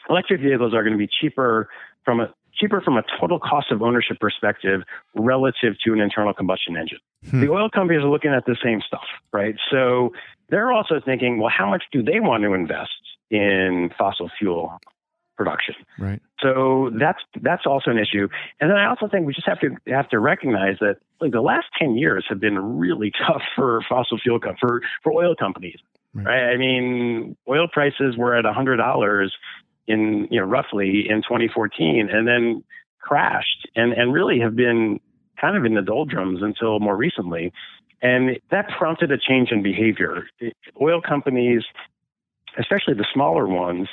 electric 0.09 0.41
vehicles 0.41 0.75
are 0.75 0.83
going 0.83 0.93
to 0.93 0.99
be 0.99 1.09
cheaper 1.21 1.69
from 2.05 2.21
a 2.21 2.33
cheaper 2.55 2.81
from 2.81 2.97
a 2.97 3.03
total 3.21 3.39
cost 3.39 3.71
of 3.71 3.83
ownership 3.83 4.19
perspective 4.19 4.81
relative 5.15 5.75
to 5.85 5.93
an 5.93 6.01
internal 6.01 6.33
combustion 6.33 6.77
engine. 6.77 6.99
Hmm. 7.31 7.41
The 7.41 7.51
oil 7.51 7.69
companies 7.69 8.03
are 8.03 8.09
looking 8.09 8.33
at 8.33 8.47
the 8.47 8.57
same 8.65 8.81
stuff, 8.81 9.05
right? 9.33 9.57
So 9.71 10.13
they're 10.49 10.73
also 10.73 11.01
thinking, 11.05 11.39
well, 11.39 11.53
how 11.55 11.69
much 11.69 11.85
do 11.93 12.03
they 12.03 12.21
want 12.21 12.45
to 12.45 12.55
invest 12.55 12.91
in 13.31 13.91
fossil 13.99 14.31
fuel 14.39 14.79
production. 15.37 15.75
Right. 15.99 16.21
So 16.41 16.91
that's 16.99 17.19
that's 17.43 17.67
also 17.67 17.91
an 17.91 17.99
issue. 17.99 18.29
And 18.61 18.71
then 18.71 18.77
I 18.77 18.89
also 18.89 19.09
think 19.09 19.27
we 19.27 19.35
just 19.35 19.47
have 19.47 19.61
to 19.61 19.77
have 19.89 20.09
to 20.11 20.19
recognize 20.19 20.77
that 20.81 20.97
like 21.21 21.33
the 21.33 21.43
last 21.43 21.67
ten 21.79 21.97
years 21.97 22.25
have 22.29 22.41
been 22.41 22.79
really 22.79 23.13
tough 23.27 23.43
for 23.55 23.81
fossil 23.89 24.19
fuel 24.19 24.41
for 24.61 24.81
for 25.03 25.13
oil 25.13 25.35
companies. 25.37 25.79
Right. 26.15 26.27
right? 26.27 26.53
I 26.53 26.57
mean, 26.57 27.37
oil 27.49 27.69
prices 27.71 28.17
were 28.17 28.35
at 28.35 28.47
a 28.47 28.53
hundred 28.53 28.79
dollars 28.79 29.35
in 29.87 30.27
you 30.31 30.41
know 30.41 30.47
roughly 30.47 31.07
in 31.09 31.23
2014, 31.23 32.09
and 32.11 32.27
then 32.27 32.65
crashed 32.99 33.69
and 33.77 33.93
and 33.93 34.13
really 34.13 34.41
have 34.41 34.57
been 34.57 35.01
kind 35.41 35.57
of 35.57 35.65
in 35.65 35.75
the 35.75 35.83
doldrums 35.83 36.43
until 36.43 36.81
more 36.81 36.97
recently. 36.97 37.53
And 38.03 38.39
that 38.51 38.69
prompted 38.77 39.11
a 39.11 39.19
change 39.19 39.51
in 39.51 39.63
behavior. 39.63 40.27
Oil 40.81 41.01
companies 41.01 41.63
especially 42.59 42.95
the 42.95 43.07
smaller 43.13 43.47
ones, 43.47 43.89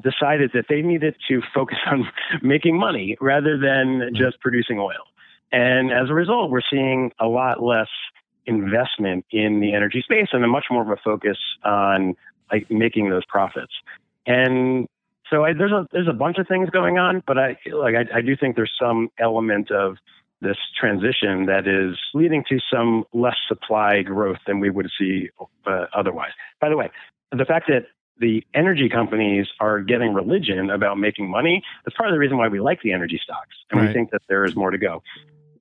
decided 0.00 0.50
that 0.54 0.66
they 0.68 0.82
needed 0.82 1.14
to 1.28 1.40
focus 1.54 1.78
on 1.86 2.08
making 2.42 2.78
money 2.78 3.16
rather 3.20 3.58
than 3.58 4.10
just 4.14 4.40
producing 4.40 4.78
oil. 4.78 5.04
And 5.52 5.92
as 5.92 6.10
a 6.10 6.14
result, 6.14 6.50
we're 6.50 6.62
seeing 6.68 7.12
a 7.20 7.26
lot 7.26 7.62
less 7.62 7.88
investment 8.46 9.24
in 9.30 9.60
the 9.60 9.72
energy 9.72 10.02
space 10.02 10.28
and 10.32 10.44
a 10.44 10.48
much 10.48 10.64
more 10.70 10.82
of 10.82 10.88
a 10.88 11.00
focus 11.02 11.38
on 11.64 12.14
like 12.52 12.70
making 12.70 13.08
those 13.08 13.24
profits. 13.26 13.72
And 14.26 14.88
so 15.30 15.44
I, 15.44 15.52
there's 15.52 15.72
a 15.72 15.86
there's 15.92 16.08
a 16.08 16.12
bunch 16.12 16.38
of 16.38 16.46
things 16.46 16.70
going 16.70 16.98
on, 16.98 17.22
but 17.26 17.38
I 17.38 17.56
like 17.72 17.94
I, 17.94 18.18
I 18.18 18.20
do 18.20 18.36
think 18.36 18.56
there's 18.56 18.72
some 18.78 19.08
element 19.18 19.70
of 19.70 19.96
this 20.40 20.56
transition 20.78 21.46
that 21.46 21.66
is 21.66 21.98
leading 22.12 22.44
to 22.48 22.58
some 22.70 23.04
less 23.14 23.36
supply 23.48 24.02
growth 24.02 24.38
than 24.46 24.60
we 24.60 24.68
would 24.70 24.90
see 24.98 25.30
uh, 25.66 25.86
otherwise. 25.96 26.32
By 26.60 26.68
the 26.68 26.76
way, 26.76 26.90
the 27.32 27.44
fact 27.44 27.68
that 27.68 27.86
the 28.18 28.44
energy 28.54 28.88
companies 28.88 29.46
are 29.60 29.80
getting 29.80 30.14
religion 30.14 30.70
about 30.70 30.98
making 30.98 31.28
money. 31.28 31.62
That's 31.84 31.96
part 31.96 32.08
of 32.08 32.14
the 32.14 32.18
reason 32.18 32.36
why 32.38 32.48
we 32.48 32.60
like 32.60 32.80
the 32.82 32.92
energy 32.92 33.20
stocks, 33.22 33.56
and 33.70 33.80
right. 33.80 33.88
we 33.88 33.94
think 33.94 34.10
that 34.10 34.22
there 34.28 34.44
is 34.44 34.54
more 34.54 34.70
to 34.70 34.78
go. 34.78 35.02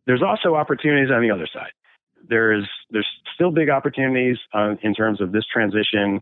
There's 0.06 0.22
also 0.22 0.56
opportunities 0.56 1.12
on 1.12 1.22
the 1.22 1.32
other 1.32 1.48
side. 1.52 1.72
There's 2.28 2.68
there's 2.90 3.08
still 3.36 3.52
big 3.52 3.70
opportunities 3.70 4.38
uh, 4.54 4.76
in 4.82 4.94
terms 4.94 5.22
of 5.22 5.32
this 5.32 5.46
transition. 5.52 6.22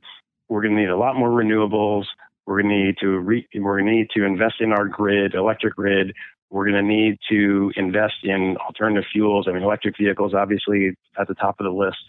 We're 0.49 0.61
going 0.61 0.75
to 0.75 0.81
need 0.81 0.89
a 0.89 0.97
lot 0.97 1.15
more 1.15 1.29
renewables. 1.29 2.05
We're 2.45 2.61
going 2.61 2.69
to 2.69 2.85
need 2.85 2.97
to 3.01 3.19
re- 3.19 3.47
we're 3.55 3.79
going 3.79 3.91
to 3.91 3.97
need 3.97 4.07
to 4.15 4.25
invest 4.25 4.55
in 4.61 4.71
our 4.71 4.87
grid, 4.87 5.35
electric 5.35 5.75
grid. 5.75 6.13
We're 6.49 6.65
going 6.65 6.75
to 6.75 6.87
need 6.87 7.17
to 7.29 7.71
invest 7.77 8.15
in 8.23 8.57
alternative 8.57 9.05
fuels. 9.11 9.47
I 9.47 9.53
mean, 9.53 9.63
electric 9.63 9.95
vehicles, 9.97 10.33
obviously, 10.33 10.97
at 11.19 11.27
the 11.27 11.35
top 11.35 11.59
of 11.59 11.65
the 11.65 11.71
list. 11.71 11.99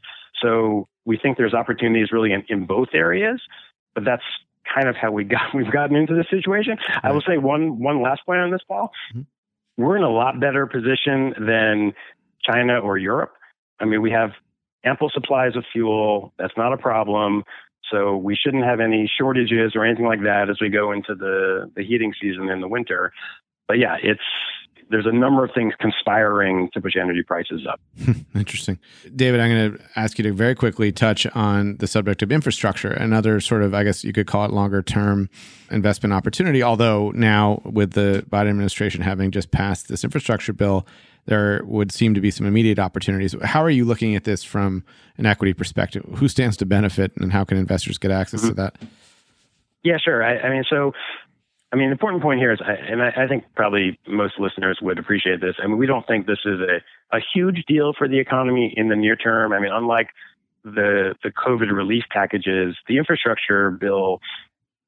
So 0.42 0.88
we 1.04 1.16
think 1.16 1.36
there's 1.36 1.54
opportunities 1.54 2.08
really 2.10 2.32
in, 2.32 2.44
in 2.48 2.66
both 2.66 2.88
areas, 2.92 3.40
but 3.94 4.04
that's 4.04 4.22
kind 4.74 4.88
of 4.88 4.96
how 4.96 5.10
we 5.10 5.24
got 5.24 5.42
we've 5.54 5.70
gotten 5.70 5.96
into 5.96 6.14
this 6.14 6.26
situation. 6.30 6.78
I 7.02 7.12
will 7.12 7.22
say 7.22 7.38
one 7.38 7.78
one 7.78 8.02
last 8.02 8.24
point 8.26 8.40
on 8.40 8.50
this, 8.50 8.62
Paul. 8.66 8.92
Mm-hmm. 9.14 9.82
We're 9.82 9.96
in 9.96 10.02
a 10.02 10.10
lot 10.10 10.38
better 10.38 10.66
position 10.66 11.34
than 11.38 11.94
China 12.44 12.78
or 12.78 12.98
Europe. 12.98 13.32
I 13.80 13.86
mean, 13.86 14.02
we 14.02 14.10
have 14.10 14.32
ample 14.84 15.10
supplies 15.12 15.56
of 15.56 15.64
fuel. 15.72 16.34
That's 16.38 16.52
not 16.56 16.72
a 16.72 16.76
problem. 16.76 17.44
So 17.90 18.16
we 18.16 18.36
shouldn't 18.36 18.64
have 18.64 18.80
any 18.80 19.10
shortages 19.18 19.72
or 19.74 19.84
anything 19.84 20.06
like 20.06 20.22
that 20.22 20.48
as 20.50 20.58
we 20.60 20.68
go 20.68 20.92
into 20.92 21.14
the, 21.14 21.70
the 21.74 21.84
heating 21.84 22.12
season 22.20 22.48
in 22.48 22.60
the 22.60 22.68
winter. 22.68 23.12
But 23.66 23.78
yeah, 23.78 23.96
it's 24.02 24.20
there's 24.90 25.06
a 25.06 25.12
number 25.12 25.44
of 25.44 25.50
things 25.54 25.72
conspiring 25.80 26.68
to 26.74 26.80
push 26.80 26.94
energy 26.96 27.22
prices 27.22 27.66
up. 27.70 27.80
Interesting. 28.34 28.78
David, 29.14 29.40
I'm 29.40 29.50
going 29.50 29.72
to 29.76 29.84
ask 29.96 30.18
you 30.18 30.24
to 30.24 30.32
very 30.32 30.54
quickly 30.54 30.92
touch 30.92 31.26
on 31.34 31.76
the 31.78 31.86
subject 31.86 32.22
of 32.22 32.30
infrastructure, 32.30 32.90
another 32.90 33.40
sort 33.40 33.62
of, 33.62 33.74
I 33.74 33.84
guess 33.84 34.04
you 34.04 34.12
could 34.12 34.26
call 34.26 34.44
it 34.44 34.50
longer 34.52 34.82
term 34.82 35.30
investment 35.70 36.12
opportunity. 36.12 36.62
Although 36.62 37.10
now, 37.12 37.62
with 37.64 37.92
the 37.92 38.24
Biden 38.30 38.50
administration 38.50 39.02
having 39.02 39.30
just 39.30 39.50
passed 39.50 39.88
this 39.88 40.04
infrastructure 40.04 40.52
bill, 40.52 40.86
there 41.26 41.62
would 41.64 41.92
seem 41.92 42.14
to 42.14 42.20
be 42.20 42.30
some 42.30 42.46
immediate 42.46 42.78
opportunities. 42.78 43.34
How 43.42 43.62
are 43.62 43.70
you 43.70 43.84
looking 43.84 44.16
at 44.16 44.24
this 44.24 44.42
from 44.42 44.84
an 45.18 45.26
equity 45.26 45.52
perspective? 45.52 46.04
Who 46.16 46.28
stands 46.28 46.56
to 46.58 46.66
benefit, 46.66 47.12
and 47.16 47.32
how 47.32 47.44
can 47.44 47.58
investors 47.58 47.98
get 47.98 48.10
access 48.10 48.40
mm-hmm. 48.40 48.50
to 48.50 48.54
that? 48.54 48.76
Yeah, 49.84 49.98
sure. 49.98 50.22
I, 50.22 50.38
I 50.38 50.50
mean, 50.50 50.64
so 50.68 50.92
I 51.72 51.76
mean, 51.76 51.88
the 51.88 51.92
important 51.92 52.22
point 52.22 52.38
here 52.38 52.52
is, 52.52 52.60
and 52.60 53.02
I, 53.02 53.26
think 53.26 53.44
probably 53.56 53.98
most 54.06 54.34
listeners 54.38 54.78
would 54.82 54.98
appreciate 54.98 55.40
this. 55.40 55.54
I 55.62 55.66
mean, 55.66 55.78
we 55.78 55.86
don't 55.86 56.06
think 56.06 56.26
this 56.26 56.40
is 56.44 56.60
a, 56.60 57.16
a 57.16 57.20
huge 57.34 57.64
deal 57.66 57.94
for 57.96 58.06
the 58.06 58.18
economy 58.18 58.74
in 58.76 58.90
the 58.90 58.96
near 58.96 59.16
term. 59.16 59.54
I 59.54 59.58
mean, 59.58 59.72
unlike 59.72 60.08
the 60.64 61.14
the 61.22 61.30
COVID 61.30 61.74
relief 61.74 62.04
packages, 62.10 62.76
the 62.88 62.98
infrastructure 62.98 63.70
bill, 63.70 64.20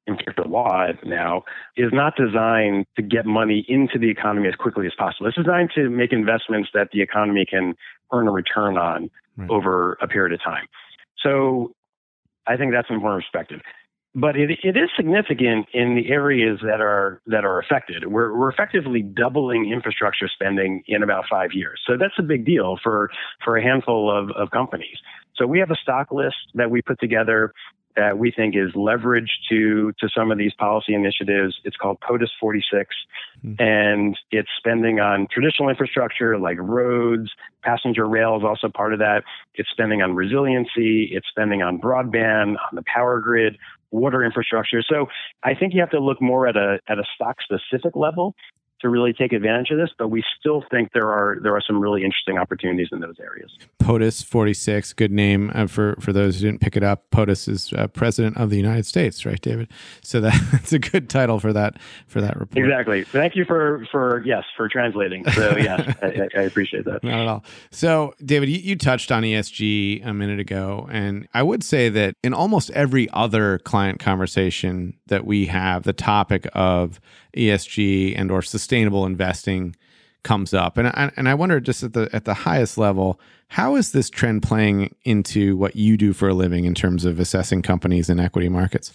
in 0.05 0.17
the 0.37 0.47
law 0.47 0.85
now, 1.03 1.43
is 1.75 1.91
not 1.91 2.15
designed 2.15 2.85
to 2.95 3.01
get 3.01 3.25
money 3.25 3.65
into 3.67 3.97
the 3.97 4.09
economy 4.09 4.47
as 4.47 4.53
quickly 4.53 4.85
as 4.85 4.93
possible. 4.95 5.27
It's 5.27 5.35
designed 5.35 5.71
to 5.73 5.89
make 5.89 6.13
investments 6.13 6.69
that 6.75 6.89
the 6.93 7.01
economy 7.01 7.45
can 7.49 7.73
earn 8.13 8.27
a 8.27 8.31
return 8.31 8.77
on 8.77 9.09
right. 9.37 9.49
over 9.49 9.97
a 10.01 10.07
period 10.07 10.33
of 10.33 10.43
time. 10.43 10.67
So 11.17 11.73
I 12.45 12.57
think 12.57 12.71
that's 12.71 12.89
an 12.89 12.95
important 12.95 13.23
perspective 13.23 13.61
but 14.15 14.37
it, 14.37 14.49
it 14.63 14.77
is 14.77 14.89
significant 14.95 15.67
in 15.73 15.95
the 15.95 16.09
areas 16.09 16.59
that 16.63 16.79
are 16.79 17.21
that 17.27 17.43
are 17.43 17.59
affected. 17.59 18.07
We're, 18.07 18.35
we're 18.35 18.49
effectively 18.49 19.01
doubling 19.01 19.71
infrastructure 19.71 20.29
spending 20.33 20.83
in 20.87 21.03
about 21.03 21.25
five 21.29 21.51
years. 21.53 21.81
So 21.85 21.97
that's 21.99 22.13
a 22.17 22.23
big 22.23 22.45
deal 22.45 22.77
for 22.81 23.09
for 23.43 23.57
a 23.57 23.61
handful 23.61 24.09
of, 24.09 24.31
of 24.31 24.51
companies. 24.51 24.97
So 25.35 25.45
we 25.45 25.59
have 25.59 25.69
a 25.69 25.75
stock 25.75 26.11
list 26.11 26.37
that 26.53 26.71
we 26.71 26.81
put 26.81 26.99
together 26.99 27.51
that 27.97 28.17
we 28.17 28.31
think 28.31 28.55
is 28.55 28.71
leveraged 28.73 29.35
to 29.49 29.91
to 29.99 30.09
some 30.15 30.31
of 30.31 30.37
these 30.37 30.53
policy 30.53 30.93
initiatives. 30.93 31.59
It's 31.63 31.75
called 31.75 31.99
POTUS 31.99 32.29
46, 32.39 32.95
mm-hmm. 33.45 33.61
and 33.61 34.17
it's 34.31 34.49
spending 34.57 34.99
on 34.99 35.27
traditional 35.31 35.69
infrastructure 35.69 36.37
like 36.37 36.57
roads, 36.59 37.31
passenger 37.65 38.07
rail 38.07 38.37
is 38.37 38.43
also 38.43 38.69
part 38.69 38.93
of 38.93 38.99
that. 38.99 39.23
It's 39.55 39.69
spending 39.71 40.01
on 40.01 40.13
resiliency. 40.13 41.09
It's 41.11 41.27
spending 41.27 41.61
on 41.61 41.79
broadband, 41.79 42.55
on 42.55 42.75
the 42.75 42.83
power 42.85 43.19
grid, 43.19 43.57
water 43.91 44.23
infrastructure. 44.23 44.81
So 44.87 45.07
I 45.43 45.53
think 45.53 45.73
you 45.73 45.79
have 45.79 45.91
to 45.91 45.99
look 45.99 46.21
more 46.21 46.47
at 46.47 46.55
a 46.55 46.79
at 46.87 46.97
a 46.99 47.03
stock 47.15 47.37
specific 47.41 47.95
level 47.95 48.35
to 48.81 48.89
really 48.89 49.13
take 49.13 49.31
advantage 49.31 49.71
of 49.71 49.77
this, 49.77 49.89
but 49.97 50.09
we 50.09 50.23
still 50.39 50.63
think 50.69 50.91
there 50.93 51.09
are 51.09 51.37
there 51.41 51.55
are 51.55 51.61
some 51.65 51.79
really 51.79 52.03
interesting 52.03 52.37
opportunities 52.37 52.89
in 52.91 52.99
those 52.99 53.15
areas. 53.19 53.51
POTUS 53.79 54.23
46, 54.23 54.93
good 54.93 55.11
name 55.11 55.51
uh, 55.55 55.67
for 55.67 55.95
for 55.99 56.11
those 56.11 56.35
who 56.39 56.47
didn't 56.47 56.61
pick 56.61 56.75
it 56.75 56.83
up. 56.83 57.09
POTUS 57.11 57.47
is 57.47 57.73
uh, 57.73 57.87
president 57.87 58.37
of 58.37 58.49
the 58.49 58.57
United 58.57 58.85
States, 58.85 59.25
right, 59.25 59.39
David? 59.39 59.69
So 60.01 60.19
that, 60.21 60.39
that's 60.51 60.73
a 60.73 60.79
good 60.79 61.09
title 61.09 61.39
for 61.39 61.53
that 61.53 61.77
for 62.07 62.19
that 62.21 62.37
report. 62.37 62.65
Exactly. 62.65 63.03
Thank 63.03 63.35
you 63.35 63.45
for 63.45 63.87
for 63.91 64.21
yes 64.25 64.43
for 64.57 64.67
translating. 64.67 65.29
So 65.31 65.55
yes, 65.57 65.95
I, 66.01 66.27
I, 66.37 66.41
appreciate 66.41 66.85
that. 66.85 67.03
Not 67.03 67.21
at 67.21 67.27
all. 67.27 67.45
So 67.71 68.13
David, 68.23 68.49
you, 68.49 68.57
you 68.57 68.75
touched 68.75 69.11
on 69.11 69.23
ESG 69.23 70.05
a 70.05 70.13
minute 70.13 70.39
ago, 70.39 70.87
and 70.91 71.27
I 71.33 71.43
would 71.43 71.63
say 71.63 71.89
that 71.89 72.15
in 72.23 72.33
almost 72.33 72.71
every 72.71 73.09
other 73.13 73.59
client 73.59 73.99
conversation 73.99 74.97
that 75.07 75.25
we 75.25 75.45
have, 75.45 75.83
the 75.83 75.93
topic 75.93 76.47
of 76.53 76.99
ESG 77.35 78.17
and 78.17 78.31
or 78.31 78.41
sustainable 78.41 79.05
investing 79.05 79.75
comes 80.23 80.53
up. 80.53 80.77
And 80.77 80.87
I, 80.87 81.11
and 81.15 81.29
I 81.29 81.35
wonder 81.35 81.59
just 81.59 81.83
at 81.83 81.93
the 81.93 82.09
at 82.11 82.25
the 82.25 82.33
highest 82.33 82.77
level, 82.77 83.19
how 83.49 83.75
is 83.75 83.91
this 83.91 84.09
trend 84.09 84.43
playing 84.43 84.95
into 85.03 85.55
what 85.55 85.75
you 85.75 85.97
do 85.97 86.13
for 86.13 86.29
a 86.29 86.33
living 86.33 86.65
in 86.65 86.73
terms 86.73 87.05
of 87.05 87.19
assessing 87.19 87.61
companies 87.61 88.09
in 88.09 88.19
equity 88.19 88.49
markets? 88.49 88.91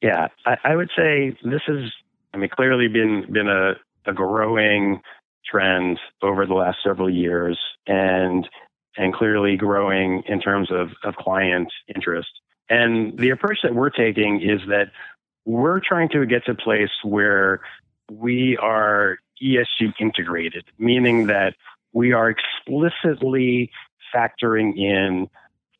Yeah, 0.00 0.28
I, 0.46 0.56
I 0.64 0.76
would 0.76 0.90
say 0.96 1.36
this 1.44 1.60
has, 1.66 1.92
I 2.32 2.38
mean, 2.38 2.48
clearly 2.48 2.88
been 2.88 3.26
been 3.30 3.48
a, 3.48 3.72
a 4.06 4.14
growing 4.14 5.02
trend 5.44 5.98
over 6.22 6.46
the 6.46 6.54
last 6.54 6.78
several 6.82 7.10
years, 7.10 7.58
and 7.86 8.48
and 8.96 9.12
clearly 9.14 9.56
growing 9.56 10.22
in 10.26 10.40
terms 10.40 10.70
of, 10.70 10.90
of 11.04 11.14
client 11.16 11.72
interest. 11.94 12.28
And 12.68 13.18
the 13.18 13.30
approach 13.30 13.58
that 13.62 13.74
we're 13.74 13.90
taking 13.90 14.40
is 14.40 14.60
that 14.68 14.90
we're 15.44 15.80
trying 15.80 16.08
to 16.10 16.26
get 16.26 16.44
to 16.46 16.52
a 16.52 16.54
place 16.54 16.90
where 17.02 17.60
we 18.10 18.56
are 18.60 19.18
ESG 19.42 19.94
integrated, 19.98 20.64
meaning 20.78 21.26
that 21.26 21.54
we 21.92 22.12
are 22.12 22.30
explicitly 22.30 23.70
factoring 24.14 24.76
in 24.76 25.28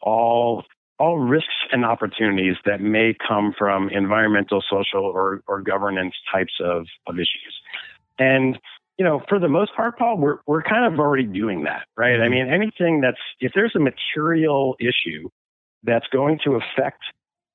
all 0.00 0.64
all 0.98 1.18
risks 1.18 1.48
and 1.72 1.82
opportunities 1.82 2.56
that 2.66 2.78
may 2.78 3.16
come 3.26 3.54
from 3.56 3.88
environmental, 3.88 4.62
social, 4.70 5.02
or, 5.02 5.40
or 5.48 5.62
governance 5.62 6.14
types 6.30 6.52
of, 6.62 6.84
of 7.06 7.14
issues. 7.14 7.58
And 8.18 8.58
you 8.98 9.04
know, 9.04 9.22
for 9.30 9.38
the 9.38 9.48
most 9.48 9.74
part, 9.74 9.98
Paul, 9.98 10.18
we're 10.18 10.40
we're 10.46 10.62
kind 10.62 10.92
of 10.92 11.00
already 11.00 11.24
doing 11.24 11.64
that, 11.64 11.86
right? 11.96 12.20
I 12.20 12.24
mm-hmm. 12.24 12.32
mean, 12.32 12.48
anything 12.52 13.00
that's 13.00 13.16
if 13.40 13.52
there's 13.54 13.74
a 13.74 13.78
material 13.78 14.76
issue 14.78 15.30
that's 15.82 16.06
going 16.12 16.38
to 16.44 16.56
affect 16.56 17.00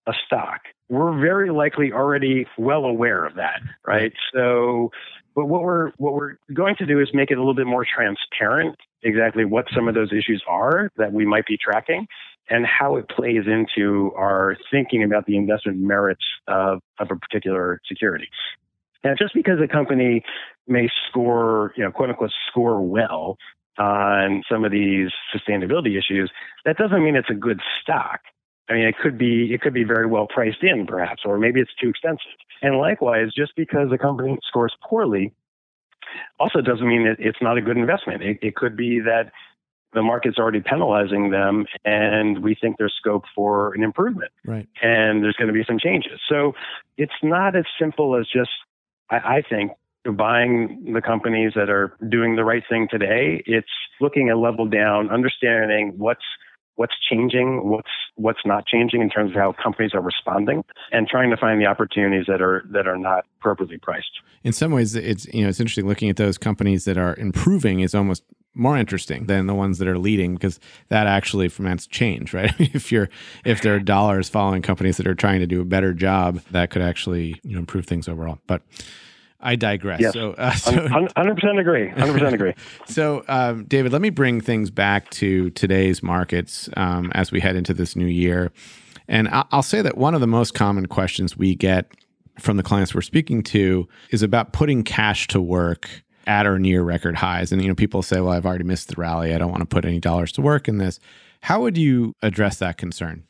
a 0.07 0.13
stock, 0.25 0.61
we're 0.89 1.19
very 1.19 1.51
likely 1.51 1.91
already 1.91 2.45
well 2.57 2.85
aware 2.85 3.25
of 3.25 3.35
that, 3.35 3.61
right? 3.85 4.13
So, 4.33 4.91
but 5.35 5.47
what 5.47 5.63
we're 5.63 5.91
what 5.97 6.13
we're 6.13 6.37
going 6.53 6.75
to 6.77 6.85
do 6.85 6.99
is 6.99 7.09
make 7.13 7.31
it 7.31 7.35
a 7.35 7.39
little 7.39 7.55
bit 7.55 7.67
more 7.67 7.85
transparent 7.85 8.77
exactly 9.03 9.45
what 9.45 9.65
some 9.73 9.87
of 9.87 9.95
those 9.95 10.11
issues 10.11 10.43
are 10.47 10.89
that 10.97 11.13
we 11.13 11.25
might 11.25 11.45
be 11.45 11.57
tracking 11.57 12.07
and 12.49 12.65
how 12.65 12.95
it 12.95 13.09
plays 13.09 13.43
into 13.47 14.11
our 14.15 14.55
thinking 14.71 15.03
about 15.03 15.25
the 15.25 15.35
investment 15.35 15.79
merits 15.79 16.23
of, 16.47 16.79
of 16.99 17.09
a 17.11 17.15
particular 17.15 17.81
security. 17.87 18.27
Now, 19.03 19.13
just 19.17 19.33
because 19.33 19.59
a 19.63 19.67
company 19.67 20.23
may 20.67 20.89
score, 21.09 21.73
you 21.75 21.83
know, 21.83 21.91
quote 21.91 22.09
unquote, 22.09 22.31
score 22.49 22.81
well 22.81 23.37
on 23.77 24.43
some 24.49 24.63
of 24.63 24.71
these 24.71 25.09
sustainability 25.35 25.97
issues, 25.97 26.31
that 26.65 26.77
doesn't 26.77 27.03
mean 27.03 27.15
it's 27.15 27.29
a 27.29 27.35
good 27.35 27.59
stock. 27.81 28.21
I 28.69 28.73
mean, 28.73 28.87
it 28.87 28.95
could 29.01 29.17
be 29.17 29.53
it 29.53 29.61
could 29.61 29.73
be 29.73 29.83
very 29.83 30.07
well 30.07 30.27
priced 30.27 30.63
in, 30.63 30.87
perhaps, 30.87 31.21
or 31.25 31.37
maybe 31.37 31.61
it's 31.61 31.73
too 31.79 31.89
expensive. 31.89 32.25
And 32.61 32.77
likewise, 32.77 33.31
just 33.35 33.55
because 33.55 33.89
a 33.91 33.97
company 33.97 34.37
scores 34.47 34.73
poorly, 34.87 35.33
also 36.39 36.61
doesn't 36.61 36.87
mean 36.87 37.05
that 37.05 37.17
it's 37.19 37.37
not 37.41 37.57
a 37.57 37.61
good 37.61 37.77
investment. 37.77 38.23
It, 38.23 38.39
it 38.41 38.55
could 38.55 38.75
be 38.75 38.99
that 39.01 39.31
the 39.93 40.01
market's 40.01 40.37
already 40.37 40.61
penalizing 40.61 41.29
them, 41.31 41.65
and 41.85 42.43
we 42.43 42.55
think 42.59 42.77
there's 42.77 42.93
scope 42.99 43.23
for 43.33 43.73
an 43.73 43.83
improvement. 43.83 44.31
Right. 44.45 44.67
And 44.81 45.23
there's 45.23 45.35
going 45.35 45.47
to 45.47 45.53
be 45.53 45.63
some 45.65 45.79
changes. 45.79 46.19
So 46.27 46.53
it's 46.97 47.13
not 47.23 47.55
as 47.55 47.63
simple 47.79 48.19
as 48.19 48.27
just, 48.27 48.49
I, 49.09 49.15
I 49.37 49.43
think, 49.49 49.71
buying 50.17 50.91
the 50.93 51.01
companies 51.01 51.53
that 51.55 51.69
are 51.69 51.95
doing 52.09 52.35
the 52.35 52.43
right 52.43 52.63
thing 52.69 52.87
today. 52.91 53.41
It's 53.45 53.71
looking 54.01 54.29
a 54.29 54.35
level 54.35 54.67
down, 54.67 55.09
understanding 55.09 55.93
what's 55.97 56.25
what's 56.75 56.93
changing, 57.09 57.67
what's 57.69 57.89
what's 58.15 58.45
not 58.45 58.65
changing 58.65 59.01
in 59.01 59.09
terms 59.09 59.31
of 59.31 59.37
how 59.37 59.53
companies 59.61 59.91
are 59.93 60.01
responding, 60.01 60.63
and 60.91 61.07
trying 61.07 61.29
to 61.29 61.37
find 61.37 61.59
the 61.59 61.65
opportunities 61.65 62.25
that 62.27 62.41
are 62.41 62.63
that 62.71 62.87
are 62.87 62.97
not 62.97 63.25
appropriately 63.39 63.77
priced. 63.77 64.21
In 64.43 64.53
some 64.53 64.71
ways, 64.71 64.95
it's 64.95 65.25
you 65.33 65.43
know 65.43 65.49
it's 65.49 65.59
interesting 65.59 65.87
looking 65.87 66.09
at 66.09 66.17
those 66.17 66.37
companies 66.37 66.85
that 66.85 66.97
are 66.97 67.15
improving 67.15 67.79
is 67.79 67.95
almost 67.95 68.23
more 68.55 68.77
interesting 68.77 69.25
than 69.25 69.47
the 69.47 69.53
ones 69.53 69.79
that 69.79 69.87
are 69.87 69.97
leading 69.97 70.33
because 70.33 70.59
that 70.87 71.07
actually 71.07 71.49
foments 71.49 71.87
change, 71.87 72.33
right? 72.33 72.53
if 72.59 72.91
you're 72.91 73.09
if 73.43 73.61
there 73.61 73.75
are 73.75 73.79
dollars 73.79 74.29
following 74.29 74.61
companies 74.61 74.97
that 74.97 75.07
are 75.07 75.15
trying 75.15 75.39
to 75.39 75.47
do 75.47 75.61
a 75.61 75.65
better 75.65 75.93
job, 75.93 76.41
that 76.51 76.69
could 76.69 76.81
actually 76.81 77.39
you 77.43 77.53
know 77.53 77.59
improve 77.59 77.85
things 77.85 78.07
overall. 78.07 78.39
But 78.47 78.61
I 79.39 79.55
digress. 79.55 79.99
Yes. 79.99 80.13
So, 80.13 80.31
uh, 80.33 80.53
so 80.53 80.71
100% 80.71 81.59
agree. 81.59 81.89
100% 81.89 82.33
agree. 82.33 82.53
so, 82.87 83.23
um, 83.27 83.65
David, 83.65 83.91
let 83.91 84.01
me 84.01 84.09
bring 84.09 84.41
things 84.41 84.71
back 84.71 85.09
to 85.11 85.49
today's 85.51 86.01
markets 86.01 86.69
um, 86.77 87.11
as 87.13 87.31
we 87.31 87.39
head 87.39 87.55
into 87.55 87.73
this 87.73 87.95
new 87.95 88.07
year. 88.07 88.51
And 89.07 89.29
I'll 89.31 89.61
say 89.61 89.81
that 89.81 89.97
one 89.97 90.15
of 90.15 90.21
the 90.21 90.27
most 90.27 90.53
common 90.55 90.87
questions 90.87 91.37
we 91.37 91.53
get 91.53 91.91
from 92.39 92.57
the 92.57 92.63
clients 92.63 92.95
we're 92.95 93.01
speaking 93.01 93.43
to 93.43 93.87
is 94.09 94.23
about 94.23 94.51
putting 94.51 94.83
cash 94.83 95.27
to 95.27 95.39
work 95.39 95.89
at 96.27 96.47
or 96.47 96.57
near 96.57 96.81
record 96.81 97.15
highs. 97.15 97.51
And 97.51 97.61
you 97.61 97.67
know, 97.67 97.75
people 97.75 98.01
say, 98.01 98.19
"Well, 98.19 98.33
I've 98.33 98.45
already 98.45 98.63
missed 98.63 98.89
the 98.89 98.95
rally. 98.97 99.33
I 99.33 99.37
don't 99.37 99.51
want 99.51 99.61
to 99.61 99.67
put 99.67 99.85
any 99.85 99.99
dollars 99.99 100.31
to 100.33 100.41
work 100.41 100.67
in 100.67 100.77
this." 100.77 100.99
How 101.41 101.61
would 101.61 101.77
you 101.77 102.15
address 102.23 102.57
that 102.57 102.77
concern? 102.77 103.23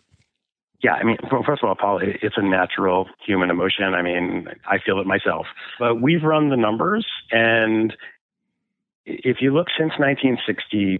Yeah, 0.83 0.93
I 0.93 1.03
mean, 1.03 1.17
first 1.29 1.63
of 1.63 1.69
all, 1.69 1.75
Paul, 1.75 1.99
it's 2.01 2.35
a 2.37 2.41
natural 2.41 3.07
human 3.25 3.49
emotion. 3.49 3.93
I 3.93 4.01
mean, 4.01 4.47
I 4.69 4.77
feel 4.77 4.99
it 4.99 5.07
myself. 5.07 5.47
But 5.79 6.01
we've 6.01 6.21
run 6.21 6.49
the 6.49 6.57
numbers, 6.57 7.05
and 7.31 7.95
if 9.05 9.37
you 9.39 9.53
look 9.53 9.67
since 9.77 9.93
1960, 9.97 10.99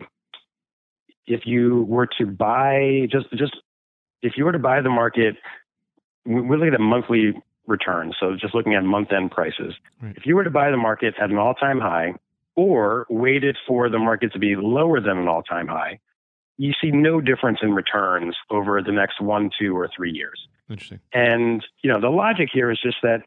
if 1.28 1.42
you 1.46 1.84
were 1.84 2.08
to 2.20 2.26
buy 2.26 3.08
just 3.12 3.30
just 3.32 3.56
if 4.22 4.34
you 4.38 4.46
were 4.46 4.52
to 4.52 4.60
buy 4.60 4.82
the 4.82 4.90
market, 4.90 5.36
we're 6.26 6.58
looking 6.58 6.74
at 6.74 6.80
monthly 6.80 7.34
returns. 7.68 8.16
So 8.20 8.36
just 8.40 8.56
looking 8.56 8.76
at 8.76 8.84
month 8.84 9.12
end 9.12 9.32
prices. 9.32 9.74
Right. 10.02 10.16
If 10.16 10.26
you 10.26 10.36
were 10.36 10.44
to 10.44 10.50
buy 10.50 10.72
the 10.72 10.78
market 10.78 11.16
at 11.22 11.30
an 11.30 11.38
all 11.38 11.54
time 11.54 11.80
high 11.80 12.14
or 12.56 13.06
waited 13.10 13.58
for 13.68 13.90
the 13.90 14.00
market 14.00 14.34
to 14.34 14.40
be 14.40 14.56
lower 14.56 15.00
than 15.02 15.18
an 15.18 15.28
all 15.28 15.44
time 15.44 15.68
high, 15.68 16.00
you 16.58 16.74
see 16.82 16.92
no 16.92 17.22
difference 17.22 17.60
in 17.62 17.74
returns 17.74 18.36
over 18.50 18.82
the 18.82 18.92
next 18.92 19.22
one, 19.22 19.50
two, 19.60 19.78
or 19.78 19.90
three 19.96 20.12
years. 20.12 20.48
Interesting. 20.70 21.00
And, 21.14 21.66
you 21.82 21.92
know, 21.92 22.00
the 22.00 22.10
logic 22.10 22.50
here 22.52 22.72
is 22.72 22.80
just 22.82 22.98
that, 23.04 23.24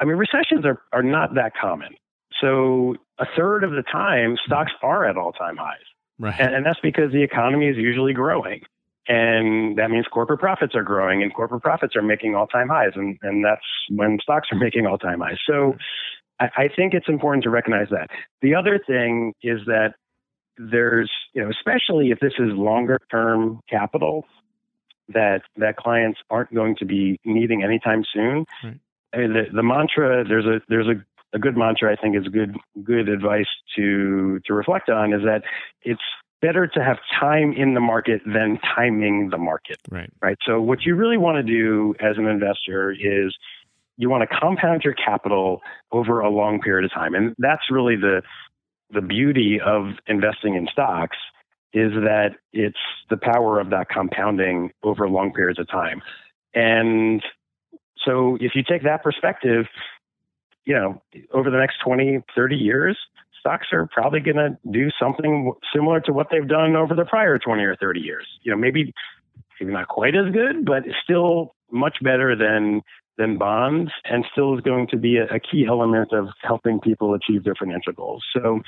I 0.00 0.04
mean, 0.04 0.16
recessions 0.16 0.64
are, 0.64 0.80
are 0.92 1.02
not 1.02 1.34
that 1.34 1.52
common. 1.60 1.94
So 2.40 2.96
a 3.18 3.26
third 3.36 3.64
of 3.64 3.72
the 3.72 3.82
time, 3.82 4.36
stocks 4.46 4.72
are 4.82 5.04
at 5.04 5.16
all 5.16 5.32
time 5.32 5.56
highs. 5.56 5.76
Right. 6.18 6.38
And, 6.38 6.54
and 6.54 6.66
that's 6.66 6.80
because 6.80 7.12
the 7.12 7.22
economy 7.22 7.66
is 7.66 7.76
usually 7.76 8.12
growing. 8.12 8.62
And 9.08 9.78
that 9.78 9.90
means 9.90 10.06
corporate 10.12 10.38
profits 10.38 10.74
are 10.74 10.82
growing 10.82 11.22
and 11.22 11.32
corporate 11.34 11.62
profits 11.62 11.96
are 11.96 12.02
making 12.02 12.34
all 12.34 12.46
time 12.46 12.68
highs. 12.68 12.92
And, 12.94 13.18
and 13.22 13.44
that's 13.44 13.64
when 13.90 14.18
stocks 14.22 14.48
are 14.52 14.58
making 14.58 14.86
all 14.86 14.98
time 14.98 15.20
highs. 15.20 15.38
So 15.46 15.76
I, 16.38 16.48
I 16.56 16.68
think 16.74 16.94
it's 16.94 17.08
important 17.08 17.44
to 17.44 17.50
recognize 17.50 17.88
that. 17.90 18.10
The 18.42 18.54
other 18.54 18.78
thing 18.86 19.34
is 19.42 19.60
that 19.66 19.94
there's, 20.58 21.10
you 21.32 21.42
know, 21.42 21.50
especially 21.50 22.10
if 22.10 22.20
this 22.20 22.34
is 22.38 22.50
longer 22.52 23.00
term 23.10 23.60
capital 23.68 24.26
that 25.08 25.42
that 25.56 25.76
clients 25.76 26.20
aren't 26.30 26.54
going 26.54 26.76
to 26.76 26.84
be 26.84 27.18
needing 27.24 27.62
anytime 27.62 28.04
soon. 28.12 28.44
Right. 28.62 28.80
I 29.12 29.16
mean, 29.18 29.32
the, 29.32 29.42
the 29.54 29.62
mantra 29.62 30.24
there's 30.24 30.44
a 30.44 30.60
there's 30.68 30.86
a, 30.86 31.36
a 31.36 31.38
good 31.38 31.56
mantra 31.56 31.92
I 31.92 31.96
think 32.00 32.16
is 32.16 32.28
good 32.28 32.56
good 32.82 33.08
advice 33.08 33.46
to 33.76 34.40
to 34.46 34.54
reflect 34.54 34.90
on 34.90 35.12
is 35.12 35.22
that 35.24 35.42
it's 35.82 36.02
better 36.40 36.66
to 36.66 36.84
have 36.84 36.98
time 37.18 37.52
in 37.52 37.74
the 37.74 37.80
market 37.80 38.22
than 38.24 38.58
timing 38.76 39.30
the 39.30 39.38
market. 39.38 39.78
Right. 39.90 40.12
Right. 40.22 40.38
So 40.46 40.60
what 40.60 40.84
you 40.84 40.94
really 40.94 41.16
want 41.16 41.36
to 41.36 41.42
do 41.42 41.94
as 42.00 42.16
an 42.16 42.26
investor 42.26 42.92
is 42.92 43.34
you 43.96 44.08
want 44.08 44.28
to 44.28 44.36
compound 44.36 44.82
your 44.84 44.94
capital 44.94 45.60
over 45.90 46.20
a 46.20 46.30
long 46.30 46.60
period 46.60 46.84
of 46.84 46.92
time. 46.92 47.14
And 47.14 47.34
that's 47.38 47.70
really 47.70 47.96
the 47.96 48.22
the 48.90 49.00
beauty 49.00 49.60
of 49.64 49.92
investing 50.06 50.54
in 50.54 50.66
stocks 50.70 51.16
is 51.72 51.92
that 51.92 52.30
it's 52.52 52.78
the 53.10 53.16
power 53.16 53.60
of 53.60 53.70
that 53.70 53.88
compounding 53.88 54.70
over 54.82 55.08
long 55.08 55.32
periods 55.32 55.58
of 55.58 55.68
time. 55.68 56.00
And 56.54 57.22
so 58.04 58.38
if 58.40 58.52
you 58.54 58.62
take 58.62 58.82
that 58.84 59.02
perspective, 59.02 59.66
you 60.64 60.74
know, 60.74 61.02
over 61.32 61.50
the 61.50 61.58
next 61.58 61.76
20, 61.84 62.22
30 62.34 62.56
years, 62.56 62.96
stocks 63.38 63.68
are 63.72 63.86
probably 63.92 64.20
going 64.20 64.36
to 64.36 64.58
do 64.70 64.88
something 65.00 65.52
similar 65.74 66.00
to 66.00 66.12
what 66.12 66.28
they've 66.30 66.48
done 66.48 66.76
over 66.76 66.94
the 66.94 67.04
prior 67.04 67.38
20 67.38 67.62
or 67.62 67.76
30 67.76 68.00
years. 68.00 68.26
You 68.42 68.52
know, 68.52 68.58
maybe 68.58 68.92
maybe 69.60 69.72
not 69.72 69.88
quite 69.88 70.14
as 70.14 70.32
good, 70.32 70.64
but 70.64 70.84
still 71.02 71.54
much 71.70 71.98
better 72.02 72.36
than 72.36 72.82
than 73.18 73.36
bonds 73.36 73.90
and 74.04 74.24
still 74.32 74.56
is 74.56 74.60
going 74.62 74.86
to 74.88 74.96
be 74.96 75.16
a, 75.16 75.24
a 75.24 75.40
key 75.40 75.66
element 75.68 76.12
of 76.12 76.28
helping 76.42 76.80
people 76.80 77.14
achieve 77.14 77.44
their 77.44 77.54
financial 77.54 77.92
goals. 77.92 78.24
So 78.32 78.60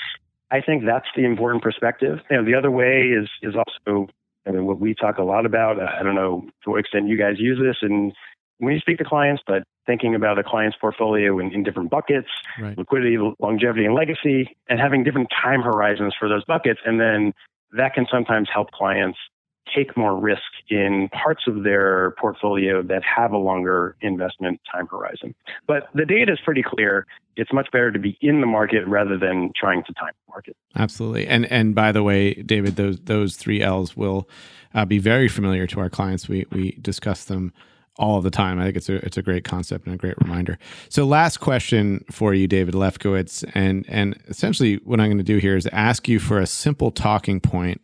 I 0.51 0.61
think 0.61 0.85
that's 0.85 1.07
the 1.17 1.25
important 1.25 1.63
perspective. 1.63 2.19
You 2.31 2.39
know, 2.39 2.45
the 2.45 2.55
other 2.55 2.71
way 2.71 3.13
is 3.17 3.29
is 3.43 3.55
also 3.55 4.09
I 4.47 4.53
mean, 4.53 4.67
what 4.67 4.81
we 4.81 4.95
talk 4.95 5.19
a 5.19 5.23
lot 5.23 5.47
about. 5.47 5.81
I 5.81 6.03
don't 6.03 6.15
know 6.15 6.45
to 6.65 6.71
what 6.71 6.81
extent 6.81 7.09
you 7.09 7.17
guys 7.17 7.39
use 7.39 7.59
this 7.63 7.77
and 7.83 8.13
when 8.59 8.75
you 8.75 8.81
speak 8.81 8.99
to 8.99 9.05
clients, 9.05 9.43
but 9.47 9.63
thinking 9.87 10.15
about 10.15 10.39
a 10.39 10.45
client's 10.45 10.77
portfolio 10.79 11.39
in, 11.39 11.51
in 11.53 11.63
different 11.63 11.91
buckets, 11.91 12.29
right. 12.61 12.77
liquidity, 12.77 13.17
longevity, 13.39 13.87
and 13.87 13.95
legacy, 13.95 14.55
and 14.69 14.79
having 14.79 15.03
different 15.03 15.29
time 15.43 15.63
horizons 15.63 16.15
for 16.19 16.29
those 16.29 16.45
buckets. 16.45 16.79
And 16.85 17.01
then 17.01 17.33
that 17.73 17.95
can 17.95 18.07
sometimes 18.11 18.49
help 18.53 18.71
clients 18.71 19.19
take 19.75 19.97
more 19.97 20.19
risk 20.19 20.43
in 20.69 21.09
parts 21.13 21.43
of 21.47 21.63
their 21.63 22.13
portfolio 22.13 22.83
that 22.83 23.03
have 23.05 23.33
a 23.33 23.37
longer 23.37 23.97
investment 24.01 24.61
time 24.71 24.87
horizon. 24.87 25.35
But 25.67 25.89
the 25.95 26.05
data 26.05 26.33
is 26.33 26.39
pretty 26.45 26.63
clear. 26.63 27.07
It's 27.37 27.53
much 27.53 27.71
better 27.73 27.93
to 27.93 27.99
be 27.99 28.19
in 28.21 28.41
the 28.41 28.47
market 28.47 28.87
rather 28.87 29.17
than 29.17 29.53
trying 29.59 29.85
to 29.85 29.93
time 29.95 30.13
the 30.27 30.33
market. 30.33 30.57
Absolutely. 30.77 31.27
And 31.27 31.47
and 31.47 31.75
by 31.75 31.93
the 31.93 32.03
way, 32.03 32.35
David, 32.35 32.77
those 32.77 33.01
those 33.01 33.37
three 33.37 33.63
L's 33.63 33.97
will 33.97 34.29
uh, 34.75 34.85
be 34.85 34.99
very 34.99 35.29
familiar 35.29 35.67
to 35.69 35.81
our 35.81 35.91
clients. 35.91 36.29
We 36.29 36.47
we 36.51 36.73
discuss 36.81 37.25
them 37.25 37.53
all 37.97 38.21
the 38.21 38.31
time. 38.31 38.59
I 38.59 38.65
think 38.65 38.77
it's 38.77 38.89
a 38.89 38.97
it's 39.05 39.17
a 39.17 39.23
great 39.23 39.45
concept 39.45 39.87
and 39.87 39.95
a 39.95 39.99
great 39.99 40.17
reminder. 40.21 40.59
So, 40.89 41.05
last 41.05 41.39
question 41.39 42.05
for 42.11 42.35
you, 42.35 42.49
David 42.49 42.75
Lefkowitz, 42.75 43.49
and 43.55 43.85
and 43.89 44.19
essentially 44.29 44.77
what 44.85 45.01
I'm 45.01 45.09
going 45.09 45.19
to 45.19 45.25
do 45.25 45.39
here 45.39 45.57
is 45.57 45.67
ask 45.69 46.09
you 46.09 46.19
for 46.19 46.41
a 46.41 46.47
simple 46.47 46.91
talking 46.91 47.41
point 47.41 47.83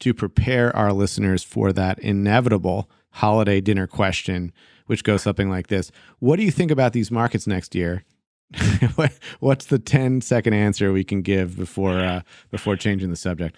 to 0.00 0.14
prepare 0.14 0.74
our 0.76 0.92
listeners 0.92 1.42
for 1.42 1.72
that 1.72 1.98
inevitable 1.98 2.90
holiday 3.10 3.60
dinner 3.60 3.86
question, 3.86 4.52
which 4.86 5.04
goes 5.04 5.22
something 5.22 5.50
like 5.50 5.68
this 5.68 5.90
What 6.18 6.36
do 6.36 6.44
you 6.44 6.50
think 6.50 6.70
about 6.70 6.92
these 6.92 7.10
markets 7.10 7.46
next 7.46 7.74
year? 7.74 8.04
What's 9.40 9.66
the 9.66 9.78
10 9.78 10.22
second 10.22 10.54
answer 10.54 10.92
we 10.92 11.04
can 11.04 11.22
give 11.22 11.56
before 11.56 11.98
uh, 11.98 12.22
before 12.50 12.76
changing 12.76 13.10
the 13.10 13.16
subject? 13.16 13.56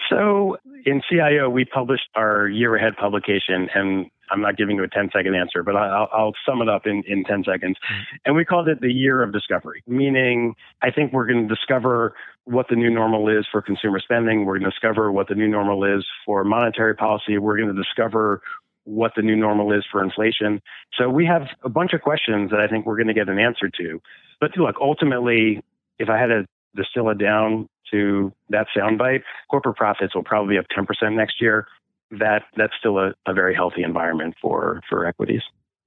so 0.09 0.57
in 0.85 1.03
CIO, 1.09 1.49
we 1.51 1.65
published 1.65 2.09
our 2.15 2.49
year 2.49 2.77
ahead 2.77 2.97
publication, 2.97 3.69
and 3.75 4.11
I'm 4.31 4.41
not 4.41 4.57
giving 4.57 4.77
you 4.77 4.85
a 4.85 4.89
10 4.89 5.11
second 5.13 5.35
answer, 5.35 5.63
but 5.63 5.77
I'll, 5.77 6.09
I'll 6.13 6.33
sum 6.45 6.63
it 6.63 6.69
up 6.69 6.87
in, 6.87 7.03
in 7.07 7.25
10 7.25 7.45
seconds. 7.45 7.77
Mm-hmm. 7.77 8.17
And 8.25 8.37
we 8.37 8.45
called 8.45 8.69
it 8.69 8.81
the 8.81 8.93
year 8.93 9.23
of 9.23 9.33
discovery, 9.33 9.83
meaning 9.87 10.55
I 10.83 10.91
think 10.91 11.13
we're 11.13 11.27
going 11.27 11.49
to 11.49 11.55
discover 11.55 12.15
what 12.45 12.67
the 12.69 12.77
new 12.77 12.91
normal 12.91 13.29
is 13.29 13.47
for 13.51 13.61
consumer 13.61 14.01
spending. 14.01 14.45
We're 14.45 14.59
going 14.59 14.71
to 14.71 14.71
discover 14.71 15.11
what 15.11 15.29
the 15.29 15.35
new 15.35 15.49
normal 15.49 15.85
is 15.85 16.05
for 16.25 16.45
monetary 16.45 16.95
policy. 16.95 17.39
We're 17.39 17.57
going 17.57 17.75
to 17.75 17.83
discover 17.83 18.41
what 18.85 19.13
the 19.17 19.23
new 19.23 19.37
normal 19.37 19.73
is 19.73 19.85
for 19.91 20.03
inflation. 20.03 20.63
So 20.97 21.11
we 21.11 21.27
have 21.27 21.43
a 21.65 21.69
bunch 21.69 21.93
of 21.93 22.03
questions 22.03 22.51
that 22.51 22.61
I 22.61 22.69
think 22.69 22.87
we're 22.87 22.97
going 22.97 23.09
to 23.09 23.15
get 23.15 23.29
an 23.29 23.39
answer 23.39 23.69
to. 23.69 24.01
But 24.41 24.57
look, 24.57 24.77
ultimately, 24.81 25.63
if 25.99 26.09
I 26.09 26.19
had 26.19 26.27
to 26.27 26.47
distill 26.77 27.11
it 27.11 27.19
down 27.19 27.69
to 27.91 28.33
that 28.51 28.67
soundbite, 28.77 29.23
corporate 29.51 29.77
profits 29.77 30.15
will 30.15 30.23
probably 30.23 30.55
be 30.55 30.59
up 30.59 30.67
10% 30.77 31.17
next 31.17 31.41
year 31.41 31.67
that 32.11 32.43
that's 32.57 32.73
still 32.79 32.99
a, 32.99 33.15
a 33.27 33.33
very 33.33 33.55
healthy 33.55 33.83
environment 33.83 34.35
for 34.41 34.81
for 34.89 35.07
equities. 35.07 35.43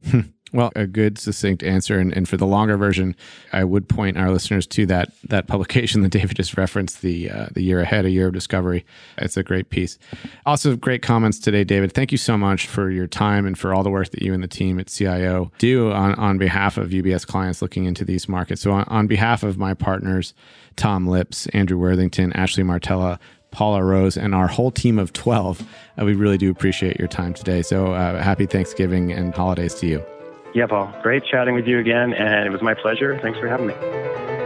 Hmm. 0.10 0.22
Well, 0.52 0.72
a 0.76 0.88
good 0.88 1.20
succinct 1.20 1.62
answer, 1.62 2.00
and, 2.00 2.12
and 2.12 2.28
for 2.28 2.36
the 2.36 2.48
longer 2.48 2.76
version, 2.76 3.16
I 3.54 3.64
would 3.64 3.88
point 3.88 4.18
our 4.18 4.32
listeners 4.32 4.66
to 4.68 4.88
that 4.88 5.12
that 5.26 5.48
publication 5.48 6.02
that 6.04 6.10
David 6.10 6.38
just 6.38 6.58
referenced, 6.58 7.02
the 7.02 7.30
uh, 7.30 7.48
the 7.54 7.62
year 7.62 7.82
ahead, 7.82 8.06
a 8.06 8.10
year 8.10 8.28
of 8.28 8.34
discovery. 8.34 8.86
It's 9.18 9.38
a 9.38 9.44
great 9.44 9.70
piece. 9.70 10.00
Also, 10.46 10.76
great 10.76 11.04
comments 11.04 11.38
today, 11.38 11.64
David. 11.64 11.94
Thank 11.94 12.12
you 12.12 12.18
so 12.18 12.38
much 12.38 12.68
for 12.68 12.90
your 12.90 13.06
time 13.06 13.46
and 13.46 13.58
for 13.58 13.74
all 13.74 13.84
the 13.84 13.92
work 13.92 14.10
that 14.10 14.24
you 14.24 14.34
and 14.34 14.42
the 14.42 14.48
team 14.48 14.80
at 14.80 14.88
CIO 14.88 15.52
do 15.60 15.92
on 15.92 16.16
on 16.16 16.40
behalf 16.40 16.78
of 16.78 16.90
UBS 16.90 17.28
clients 17.28 17.62
looking 17.62 17.86
into 17.86 18.04
these 18.04 18.28
markets. 18.28 18.62
So, 18.62 18.72
on, 18.72 18.86
on 18.86 19.06
behalf 19.06 19.44
of 19.44 19.58
my 19.58 19.76
partners, 19.76 20.34
Tom 20.78 21.08
Lips, 21.08 21.46
Andrew 21.48 21.78
Worthington, 21.78 22.34
Ashley 22.34 22.64
Martella, 22.64 23.20
Paula 23.52 23.84
Rose, 23.84 24.18
and 24.18 24.34
our 24.36 24.48
whole 24.48 24.72
team 24.72 25.00
of 25.00 25.14
12. 25.14 25.62
Uh, 26.00 26.06
we 26.06 26.14
really 26.14 26.38
do 26.38 26.52
appreciate 26.52 26.98
your 26.98 27.08
time 27.08 27.34
today. 27.34 27.62
So 27.62 27.94
uh, 27.94 28.22
happy 28.22 28.46
Thanksgiving 28.46 29.12
and 29.12 29.34
holidays 29.34 29.76
to 29.76 29.88
you. 29.88 30.06
Yeah, 30.54 30.68
Paul. 30.68 30.94
Great 31.04 31.24
chatting 31.26 31.56
with 31.56 31.68
you 31.68 31.80
again, 31.80 32.14
and 32.14 32.48
it 32.48 32.52
was 32.52 32.62
my 32.62 32.74
pleasure. 32.74 33.20
Thanks 33.20 33.40
for 33.40 33.48
having 33.48 33.68
me. 33.68 34.39